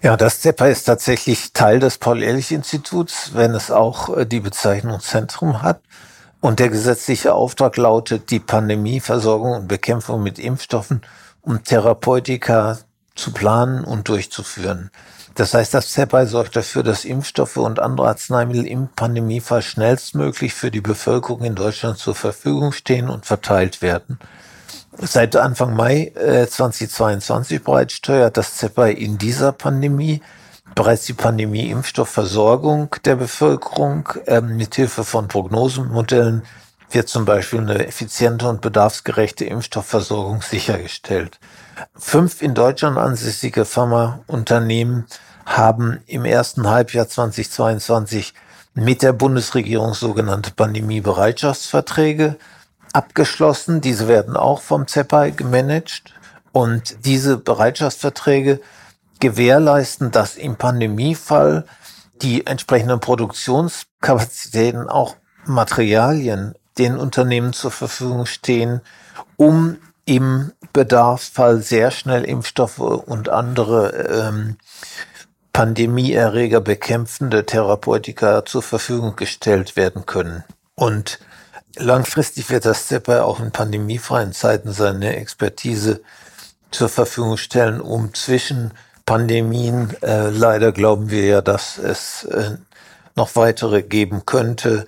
Ja, 0.02 0.16
das 0.16 0.40
CEPAI 0.40 0.72
ist 0.72 0.86
tatsächlich 0.86 1.52
Teil 1.52 1.80
des 1.80 1.98
Paul-Ehrlich-Instituts, 1.98 3.32
wenn 3.34 3.54
es 3.54 3.70
auch 3.70 4.16
äh, 4.16 4.26
die 4.26 4.40
Bezeichnung 4.40 5.02
Zentrum 5.02 5.62
hat. 5.62 5.82
Und 6.40 6.60
der 6.60 6.70
gesetzliche 6.70 7.34
Auftrag 7.34 7.76
lautet, 7.76 8.32
die 8.32 8.40
Pandemieversorgung 8.40 9.52
und 9.52 9.68
Bekämpfung 9.68 10.24
mit 10.24 10.40
Impfstoffen 10.40 11.02
um 11.42 11.64
Therapeutika 11.64 12.78
zu 13.16 13.34
planen 13.34 13.84
und 13.84 14.08
durchzuführen. 14.08 14.90
Das 15.36 15.54
heißt, 15.54 15.74
das 15.74 15.92
CEPI 15.92 16.28
sorgt 16.28 16.56
dafür, 16.56 16.84
dass 16.84 17.06
Impfstoffe 17.06 17.58
und 17.58 17.80
andere 17.80 18.08
Arzneimittel 18.08 18.68
im 18.68 18.88
Pandemiefall 18.88 19.62
schnellstmöglich 19.62 20.54
für 20.54 20.72
die 20.72 20.82
Bevölkerung 20.82 21.44
in 21.44 21.56
Deutschland 21.56 21.98
zur 21.98 22.16
Verfügung 22.16 22.72
stehen 22.72 23.10
und 23.10 23.26
verteilt 23.26 23.82
werden. 23.82 24.20
Seit 25.02 25.36
Anfang 25.38 25.76
Mai 25.76 26.12
äh, 26.16 26.46
2022 26.46 27.64
bereits 27.64 27.94
steuert 27.94 28.36
das 28.36 28.58
CEPI 28.58 28.92
in 28.92 29.18
dieser 29.18 29.54
Pandemie 29.54 30.22
bereits 30.76 31.06
die 31.06 31.14
Pandemie-Impfstoffversorgung 31.14 32.96
der 33.06 33.16
Bevölkerung 33.16 34.10
äh, 34.26 34.42
mit 34.42 34.76
Hilfe 34.76 35.04
von 35.04 35.28
Prognosemodellen 35.28 36.44
wird 36.92 37.08
zum 37.08 37.26
Beispiel 37.26 37.60
eine 37.60 37.88
effiziente 37.88 38.48
und 38.50 38.62
bedarfsgerechte 38.62 39.46
Impfstoffversorgung 39.46 40.42
sichergestellt. 40.42 41.40
Fünf 41.96 42.42
in 42.42 42.54
Deutschland 42.54 42.98
ansässige 42.98 43.64
Pharmaunternehmen 43.64 45.06
haben 45.46 46.02
im 46.08 46.26
ersten 46.26 46.68
Halbjahr 46.68 47.08
2022 47.08 48.34
mit 48.74 49.02
der 49.02 49.14
Bundesregierung 49.14 49.94
sogenannte 49.94 50.52
Pandemiebereitschaftsverträge 50.52 52.38
abgeschlossen. 52.94 53.82
Diese 53.82 54.08
werden 54.08 54.38
auch 54.38 54.62
vom 54.62 54.88
CEPAI 54.88 55.32
gemanagt. 55.32 56.14
Und 56.52 57.06
diese 57.06 57.38
Bereitschaftsverträge 57.38 58.60
gewährleisten, 59.20 60.12
dass 60.12 60.36
im 60.36 60.56
Pandemiefall 60.56 61.66
die 62.22 62.46
entsprechenden 62.48 63.00
Produktionskapazitäten 63.00 64.90
auch 64.90 65.16
Materialien 65.46 66.56
den 66.78 66.98
Unternehmen 66.98 67.54
zur 67.54 67.72
Verfügung 67.72 68.26
stehen, 68.26 68.82
um 69.36 69.78
im 70.06 70.52
Bedarfsfall 70.74 71.62
sehr 71.62 71.92
schnell 71.92 72.24
Impfstoffe 72.24 72.80
und 72.80 73.30
andere 73.30 73.92
ähm, 73.92 74.58
Pandemieerreger 75.54 76.62
bekämpfende 76.62 77.46
Therapeutika 77.46 78.46
zur 78.46 78.64
Verfügung 78.64 79.16
gestellt 79.16 79.76
werden 79.76 80.06
können. 80.06 80.44
Und 80.76 81.20
langfristig 81.76 82.50
wird 82.50 82.66
das 82.66 82.88
CEPA 82.88 83.24
auch 83.24 83.40
in 83.40 83.52
pandemiefreien 83.52 84.34
Zeiten 84.34 84.72
seine 84.72 85.16
Expertise 85.16 86.02
zur 86.72 86.90
Verfügung 86.90 87.38
stellen, 87.38 87.82
um 87.82 88.14
zwischen 88.14 88.72
Pandemien, 89.06 89.96
äh, 90.02 90.30
leider 90.30 90.72
glauben 90.72 91.10
wir 91.10 91.26
ja, 91.26 91.42
dass 91.42 91.78
es 91.80 92.26
äh, 92.26 92.58
noch 93.16 93.36
weitere 93.36 93.82
geben 93.82 94.24
könnte, 94.26 94.86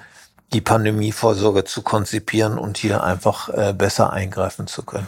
die 0.53 0.61
Pandemievorsorge 0.61 1.63
zu 1.63 1.81
konzipieren 1.81 2.57
und 2.57 2.77
hier 2.77 3.03
einfach 3.03 3.49
äh, 3.49 3.73
besser 3.73 4.13
eingreifen 4.13 4.67
zu 4.67 4.83
können. 4.83 5.07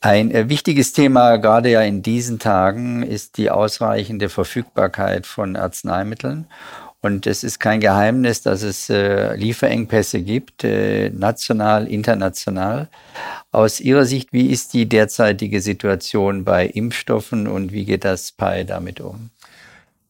Ein 0.00 0.30
äh, 0.30 0.48
wichtiges 0.48 0.92
Thema 0.92 1.36
gerade 1.38 1.70
ja 1.70 1.80
in 1.80 2.02
diesen 2.02 2.38
Tagen 2.38 3.02
ist 3.02 3.38
die 3.38 3.50
ausreichende 3.50 4.28
Verfügbarkeit 4.28 5.26
von 5.26 5.56
Arzneimitteln. 5.56 6.46
Und 7.02 7.26
es 7.26 7.44
ist 7.44 7.60
kein 7.60 7.80
Geheimnis, 7.80 8.42
dass 8.42 8.62
es 8.62 8.90
äh, 8.90 9.36
Lieferengpässe 9.36 10.20
gibt, 10.20 10.64
äh, 10.64 11.10
national, 11.10 11.86
international. 11.86 12.88
Aus 13.52 13.80
Ihrer 13.80 14.04
Sicht, 14.04 14.32
wie 14.32 14.50
ist 14.50 14.72
die 14.72 14.88
derzeitige 14.88 15.60
Situation 15.60 16.44
bei 16.44 16.66
Impfstoffen 16.66 17.46
und 17.46 17.72
wie 17.72 17.84
geht 17.84 18.04
das 18.04 18.32
PAI 18.32 18.64
damit 18.64 19.00
um? 19.00 19.30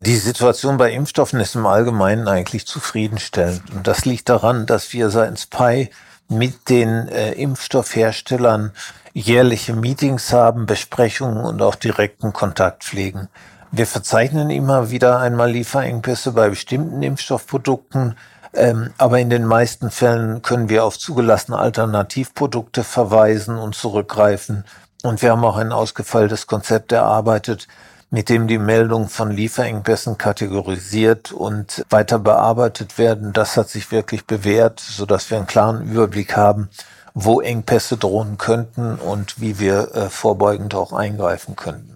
Die 0.00 0.16
Situation 0.16 0.76
bei 0.76 0.92
Impfstoffen 0.92 1.40
ist 1.40 1.54
im 1.54 1.66
Allgemeinen 1.66 2.28
eigentlich 2.28 2.66
zufriedenstellend. 2.66 3.62
Und 3.74 3.86
das 3.86 4.04
liegt 4.04 4.28
daran, 4.28 4.66
dass 4.66 4.92
wir 4.92 5.10
seitens 5.10 5.46
PI 5.46 5.90
mit 6.28 6.68
den 6.68 7.08
äh, 7.08 7.32
Impfstoffherstellern 7.32 8.72
jährliche 9.14 9.74
Meetings 9.74 10.32
haben, 10.32 10.66
Besprechungen 10.66 11.44
und 11.44 11.62
auch 11.62 11.74
direkten 11.74 12.32
Kontakt 12.32 12.84
pflegen. 12.84 13.28
Wir 13.76 13.86
verzeichnen 13.86 14.48
immer 14.48 14.90
wieder 14.90 15.18
einmal 15.18 15.50
Lieferengpässe 15.50 16.32
bei 16.32 16.48
bestimmten 16.48 17.02
Impfstoffprodukten, 17.02 18.16
ähm, 18.54 18.94
aber 18.96 19.18
in 19.20 19.28
den 19.28 19.44
meisten 19.44 19.90
Fällen 19.90 20.40
können 20.40 20.70
wir 20.70 20.82
auf 20.82 20.98
zugelassene 20.98 21.58
Alternativprodukte 21.58 22.84
verweisen 22.84 23.58
und 23.58 23.74
zurückgreifen. 23.74 24.64
Und 25.02 25.20
wir 25.20 25.32
haben 25.32 25.44
auch 25.44 25.58
ein 25.58 25.72
ausgefeiltes 25.72 26.46
Konzept 26.46 26.90
erarbeitet, 26.92 27.68
mit 28.08 28.30
dem 28.30 28.46
die 28.46 28.56
Meldungen 28.56 29.10
von 29.10 29.30
Lieferengpässen 29.30 30.16
kategorisiert 30.16 31.32
und 31.32 31.84
weiter 31.90 32.18
bearbeitet 32.18 32.96
werden. 32.96 33.34
Das 33.34 33.58
hat 33.58 33.68
sich 33.68 33.92
wirklich 33.92 34.24
bewährt, 34.24 34.80
so 34.80 35.04
dass 35.04 35.30
wir 35.30 35.36
einen 35.36 35.46
klaren 35.46 35.86
Überblick 35.86 36.34
haben, 36.34 36.70
wo 37.12 37.42
Engpässe 37.42 37.98
drohen 37.98 38.38
könnten 38.38 38.94
und 38.94 39.38
wie 39.38 39.58
wir 39.58 39.94
äh, 39.94 40.08
vorbeugend 40.08 40.74
auch 40.74 40.94
eingreifen 40.94 41.56
könnten. 41.56 41.95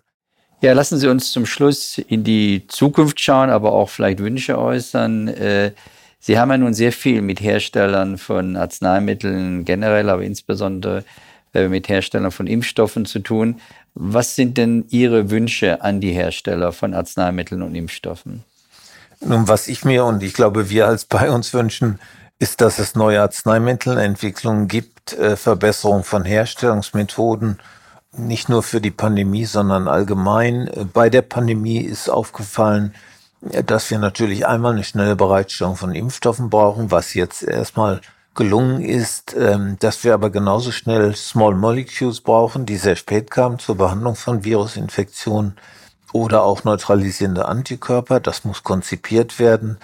Ja, 0.62 0.74
lassen 0.74 0.98
Sie 0.98 1.08
uns 1.08 1.32
zum 1.32 1.46
Schluss 1.46 1.96
in 1.96 2.22
die 2.22 2.66
Zukunft 2.68 3.18
schauen, 3.18 3.48
aber 3.48 3.72
auch 3.72 3.88
vielleicht 3.88 4.18
Wünsche 4.18 4.58
äußern. 4.58 5.28
Äh, 5.28 5.72
Sie 6.18 6.38
haben 6.38 6.50
ja 6.50 6.58
nun 6.58 6.74
sehr 6.74 6.92
viel 6.92 7.22
mit 7.22 7.40
Herstellern 7.40 8.18
von 8.18 8.56
Arzneimitteln 8.56 9.64
generell, 9.64 10.10
aber 10.10 10.22
insbesondere 10.22 11.04
äh, 11.54 11.68
mit 11.68 11.88
Herstellern 11.88 12.30
von 12.30 12.46
Impfstoffen 12.46 13.06
zu 13.06 13.20
tun. 13.20 13.58
Was 13.94 14.36
sind 14.36 14.58
denn 14.58 14.84
Ihre 14.90 15.30
Wünsche 15.30 15.80
an 15.80 16.02
die 16.02 16.12
Hersteller 16.12 16.72
von 16.72 16.92
Arzneimitteln 16.92 17.62
und 17.62 17.74
Impfstoffen? 17.74 18.44
Nun, 19.20 19.48
was 19.48 19.66
ich 19.66 19.84
mir 19.86 20.04
und 20.04 20.22
ich 20.22 20.34
glaube, 20.34 20.68
wir 20.68 20.86
als 20.86 21.06
bei 21.06 21.30
uns 21.30 21.54
wünschen, 21.54 21.98
ist, 22.38 22.60
dass 22.60 22.78
es 22.78 22.94
neue 22.94 23.22
Arzneimittelentwicklungen 23.22 24.68
gibt, 24.68 25.14
äh, 25.14 25.36
Verbesserung 25.36 26.04
von 26.04 26.26
Herstellungsmethoden 26.26 27.58
nicht 28.16 28.48
nur 28.48 28.62
für 28.62 28.80
die 28.80 28.90
Pandemie, 28.90 29.44
sondern 29.44 29.88
allgemein. 29.88 30.70
Bei 30.92 31.10
der 31.10 31.22
Pandemie 31.22 31.80
ist 31.80 32.08
aufgefallen, 32.08 32.94
dass 33.40 33.90
wir 33.90 33.98
natürlich 33.98 34.46
einmal 34.46 34.72
eine 34.72 34.84
schnelle 34.84 35.16
Bereitstellung 35.16 35.76
von 35.76 35.94
Impfstoffen 35.94 36.50
brauchen, 36.50 36.90
was 36.90 37.14
jetzt 37.14 37.42
erstmal 37.42 38.00
gelungen 38.34 38.82
ist, 38.82 39.34
ähm, 39.36 39.76
dass 39.80 40.04
wir 40.04 40.14
aber 40.14 40.30
genauso 40.30 40.72
schnell 40.72 41.14
Small 41.16 41.54
Molecules 41.54 42.20
brauchen, 42.20 42.66
die 42.66 42.76
sehr 42.76 42.96
spät 42.96 43.30
kamen 43.30 43.58
zur 43.58 43.76
Behandlung 43.76 44.14
von 44.14 44.44
Virusinfektionen 44.44 45.56
oder 46.12 46.42
auch 46.42 46.64
neutralisierende 46.64 47.46
Antikörper. 47.46 48.20
Das 48.20 48.44
muss 48.44 48.62
konzipiert 48.62 49.38
werden. 49.38 49.78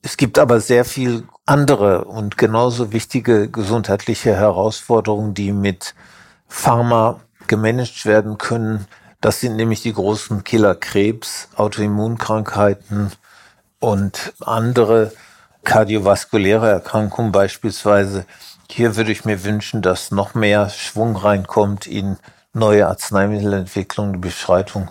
Es 0.00 0.16
gibt 0.16 0.38
aber 0.38 0.60
sehr 0.60 0.84
viel 0.84 1.24
andere 1.46 2.04
und 2.04 2.38
genauso 2.38 2.92
wichtige 2.92 3.48
gesundheitliche 3.48 4.34
Herausforderungen, 4.34 5.34
die 5.34 5.52
mit 5.52 5.94
Pharma 6.48 7.20
gemanagt 7.52 8.06
werden 8.06 8.38
können. 8.38 8.86
Das 9.20 9.40
sind 9.40 9.56
nämlich 9.56 9.82
die 9.82 9.92
großen 9.92 10.42
Killer 10.42 10.74
Krebs, 10.74 11.50
Autoimmunkrankheiten 11.54 13.12
und 13.78 14.32
andere 14.40 15.12
kardiovaskuläre 15.62 16.70
Erkrankungen 16.70 17.30
beispielsweise. 17.30 18.24
Hier 18.70 18.96
würde 18.96 19.12
ich 19.12 19.26
mir 19.26 19.44
wünschen, 19.44 19.82
dass 19.82 20.12
noch 20.12 20.32
mehr 20.32 20.70
Schwung 20.70 21.14
reinkommt 21.14 21.86
in 21.86 22.16
neue 22.54 22.88
Arzneimittelentwicklung, 22.88 24.14
die 24.14 24.18
Beschreitung 24.18 24.90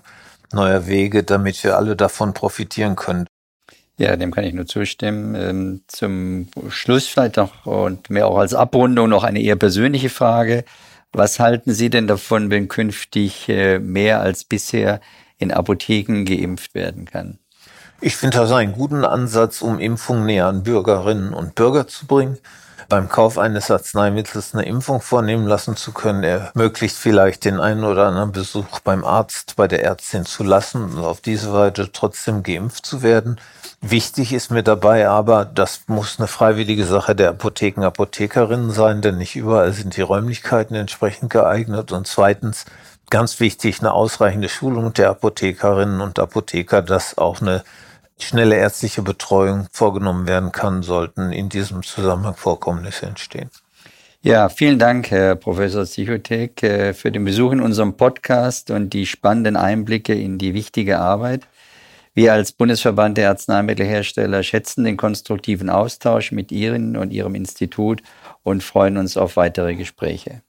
neuer 0.54 0.86
Wege, 0.86 1.24
damit 1.24 1.64
wir 1.64 1.78
alle 1.78 1.96
davon 1.96 2.36
profitieren 2.36 2.96
können. 2.96 3.26
Ja, 3.98 4.16
dem 4.16 4.32
kann 4.32 4.44
ich 4.44 4.54
nur 4.54 4.68
zustimmen. 4.68 5.34
Ähm, 5.34 5.82
zum 5.88 6.48
Schluss 6.70 7.08
vielleicht 7.08 7.38
noch 7.38 7.66
und 7.66 8.12
mehr 8.12 8.28
auch 8.28 8.38
als 8.38 8.54
Abrundung 8.54 9.10
noch 9.10 9.24
eine 9.24 9.42
eher 9.42 9.56
persönliche 9.56 10.10
Frage. 10.10 10.64
Was 11.14 11.40
halten 11.40 11.74
Sie 11.74 11.90
denn 11.90 12.08
davon, 12.08 12.50
wenn 12.50 12.70
künftig 12.70 13.50
äh, 13.50 13.80
mehr 13.80 14.22
als 14.22 14.46
bisher 14.46 15.02
in 15.38 15.52
Apotheken 15.52 16.24
geimpft 16.24 16.74
werden 16.74 17.06
kann? 17.06 17.40
Ich 18.00 18.16
finde 18.16 18.38
das 18.38 18.52
einen 18.52 18.74
guten 18.74 19.04
Ansatz, 19.04 19.62
um 19.62 19.78
Impfungen 19.78 20.26
näher 20.26 20.48
an 20.48 20.64
Bürgerinnen 20.64 21.34
und 21.34 21.54
Bürger 21.54 21.88
zu 21.88 22.08
bringen. 22.08 22.38
Beim 22.92 23.08
Kauf 23.08 23.38
eines 23.38 23.72
Arzneimittels 23.72 24.54
eine 24.54 24.66
Impfung 24.66 25.00
vornehmen 25.00 25.48
lassen 25.48 25.78
zu 25.78 25.94
können, 25.94 26.26
ermöglicht 26.26 26.98
vielleicht 26.98 27.46
den 27.46 27.58
einen 27.62 27.86
oder 27.86 28.08
anderen 28.08 28.34
Besuch 28.34 28.82
beim 28.82 29.06
Arzt, 29.06 29.56
bei 29.56 29.70
der 29.70 29.82
Ärztin 29.82 30.26
zu 30.26 30.44
lassen 30.44 30.84
und 30.84 30.98
auf 30.98 31.22
diese 31.22 31.54
Weise 31.54 31.90
trotzdem 31.94 32.44
geimpft 32.44 32.86
zu 32.86 33.02
werden. 33.02 33.40
Wichtig 33.80 34.34
ist 34.34 34.52
mir 34.52 34.62
dabei 34.62 35.08
aber, 35.08 35.46
das 35.46 35.84
muss 35.88 36.20
eine 36.20 36.28
freiwillige 36.28 36.84
Sache 36.84 37.16
der 37.16 37.30
Apotheken, 37.30 37.86
Apothekerinnen 37.86 38.72
sein, 38.72 39.02
denn 39.02 39.20
nicht 39.20 39.38
überall 39.38 39.72
sind 39.72 39.96
die 39.96 40.02
Räumlichkeiten 40.02 40.76
entsprechend 40.76 41.30
geeignet. 41.30 41.94
Und 41.94 42.08
zweitens, 42.08 42.66
ganz 43.10 43.40
wichtig, 43.40 43.80
eine 43.80 43.94
ausreichende 43.94 44.50
Schulung 44.50 44.92
der 44.92 45.12
Apothekerinnen 45.12 46.02
und 46.02 46.20
Apotheker, 46.20 46.82
dass 46.82 47.18
auch 47.18 47.40
eine 47.40 47.64
schnelle 48.24 48.56
ärztliche 48.56 49.02
Betreuung 49.02 49.68
vorgenommen 49.72 50.28
werden 50.28 50.52
kann, 50.52 50.84
sollten 50.84 51.32
in 51.32 51.50
diesem 51.50 51.84
Zusammenhang 51.84 52.36
Vorkommnisse 52.36 53.06
entstehen. 53.06 53.50
Ja, 54.24 54.50
vielen 54.50 54.78
Dank, 54.78 55.10
Herr 55.10 55.36
Professor 55.36 55.86
Sichotek, 55.86 56.62
äh, 56.62 56.94
für 56.94 57.12
den 57.12 57.26
Besuch 57.26 57.54
in 57.54 57.60
unserem 57.60 57.98
Podcast 57.98 58.70
und 58.70 58.92
die 58.92 59.08
spannenden 59.08 59.56
Einblicke 59.56 60.14
in 60.14 60.38
die 60.38 60.54
wichtige 60.54 61.00
Arbeit. 61.00 61.48
Wir 62.14 62.34
als 62.34 62.52
Bundesverband 62.52 63.18
der 63.18 63.30
Arzneimittelhersteller 63.30 64.44
schätzen 64.44 64.84
den 64.84 64.98
konstruktiven 64.98 65.70
Austausch 65.70 66.32
mit 66.32 66.52
Ihnen 66.52 66.98
und 66.98 67.12
Ihrem 67.12 67.34
Institut 67.36 68.04
und 68.44 68.64
freuen 68.64 68.98
uns 68.98 69.18
auf 69.18 69.38
weitere 69.38 69.76
Gespräche. 69.76 70.42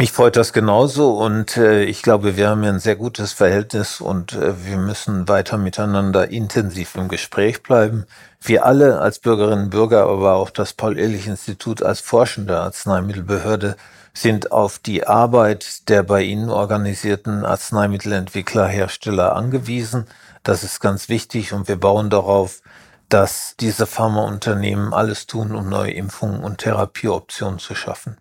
Mich 0.00 0.12
freut 0.12 0.36
das 0.36 0.54
genauso 0.54 1.12
und 1.18 1.58
äh, 1.58 1.84
ich 1.84 2.00
glaube, 2.00 2.38
wir 2.38 2.48
haben 2.48 2.64
ja 2.64 2.70
ein 2.70 2.80
sehr 2.80 2.96
gutes 2.96 3.34
Verhältnis 3.34 4.00
und 4.00 4.32
äh, 4.32 4.64
wir 4.64 4.78
müssen 4.78 5.28
weiter 5.28 5.58
miteinander 5.58 6.30
intensiv 6.30 6.94
im 6.94 7.08
Gespräch 7.08 7.62
bleiben. 7.62 8.06
Wir 8.40 8.64
alle 8.64 8.98
als 9.00 9.18
Bürgerinnen 9.18 9.64
und 9.64 9.70
Bürger, 9.70 10.06
aber 10.06 10.36
auch 10.36 10.48
das 10.48 10.72
Paul-Ehrlich-Institut 10.72 11.82
als 11.82 12.00
forschende 12.00 12.58
Arzneimittelbehörde 12.58 13.76
sind 14.14 14.52
auf 14.52 14.78
die 14.78 15.06
Arbeit 15.06 15.90
der 15.90 16.02
bei 16.02 16.22
Ihnen 16.22 16.48
organisierten 16.48 17.44
Arzneimittelentwickler, 17.44 18.66
Hersteller 18.68 19.36
angewiesen. 19.36 20.06
Das 20.42 20.64
ist 20.64 20.80
ganz 20.80 21.10
wichtig 21.10 21.52
und 21.52 21.68
wir 21.68 21.76
bauen 21.78 22.08
darauf, 22.08 22.62
dass 23.10 23.54
diese 23.60 23.84
Pharmaunternehmen 23.84 24.94
alles 24.94 25.26
tun, 25.26 25.54
um 25.54 25.68
neue 25.68 25.92
Impfungen 25.92 26.42
und 26.42 26.56
Therapieoptionen 26.56 27.58
zu 27.58 27.74
schaffen. 27.74 28.16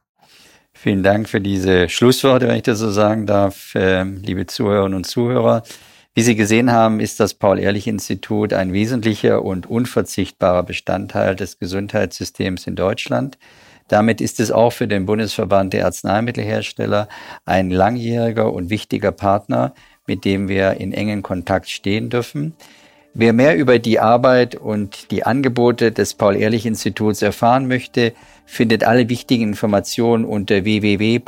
Vielen 0.81 1.03
Dank 1.03 1.27
für 1.27 1.41
diese 1.41 1.89
Schlussworte, 1.89 2.47
wenn 2.47 2.55
ich 2.55 2.63
das 2.63 2.79
so 2.79 2.89
sagen 2.89 3.25
darf, 3.25 3.75
äh, 3.75 4.03
liebe 4.03 4.45
Zuhörerinnen 4.45 4.95
und 4.95 5.03
Zuhörer. 5.03 5.63
Wie 6.13 6.21
Sie 6.21 6.37
gesehen 6.37 6.71
haben, 6.71 7.01
ist 7.01 7.19
das 7.19 7.33
Paul-Ehrlich-Institut 7.33 8.53
ein 8.53 8.71
wesentlicher 8.71 9.43
und 9.43 9.69
unverzichtbarer 9.69 10.63
Bestandteil 10.63 11.35
des 11.35 11.59
Gesundheitssystems 11.59 12.65
in 12.65 12.77
Deutschland. 12.77 13.37
Damit 13.89 14.21
ist 14.21 14.39
es 14.39 14.51
auch 14.51 14.69
für 14.69 14.87
den 14.87 15.05
Bundesverband 15.05 15.73
der 15.73 15.83
Arzneimittelhersteller 15.83 17.09
ein 17.43 17.71
langjähriger 17.71 18.53
und 18.53 18.69
wichtiger 18.69 19.11
Partner, 19.11 19.73
mit 20.07 20.23
dem 20.23 20.47
wir 20.47 20.75
in 20.75 20.93
engen 20.93 21.23
Kontakt 21.23 21.69
stehen 21.69 22.09
dürfen. 22.09 22.55
Wer 23.15 23.33
mehr 23.33 23.57
über 23.57 23.79
die 23.79 23.99
Arbeit 23.99 24.55
und 24.55 25.09
die 25.11 25.25
Angebote 25.25 25.91
des 25.91 26.13
Paul-Ehrlich-Instituts 26.13 27.21
erfahren 27.23 27.67
möchte, 27.67 28.13
findet 28.45 28.83
alle 28.83 29.09
wichtigen 29.09 29.43
Informationen 29.43 30.25
unter 30.25 30.63
www.pei.de. 30.63 31.19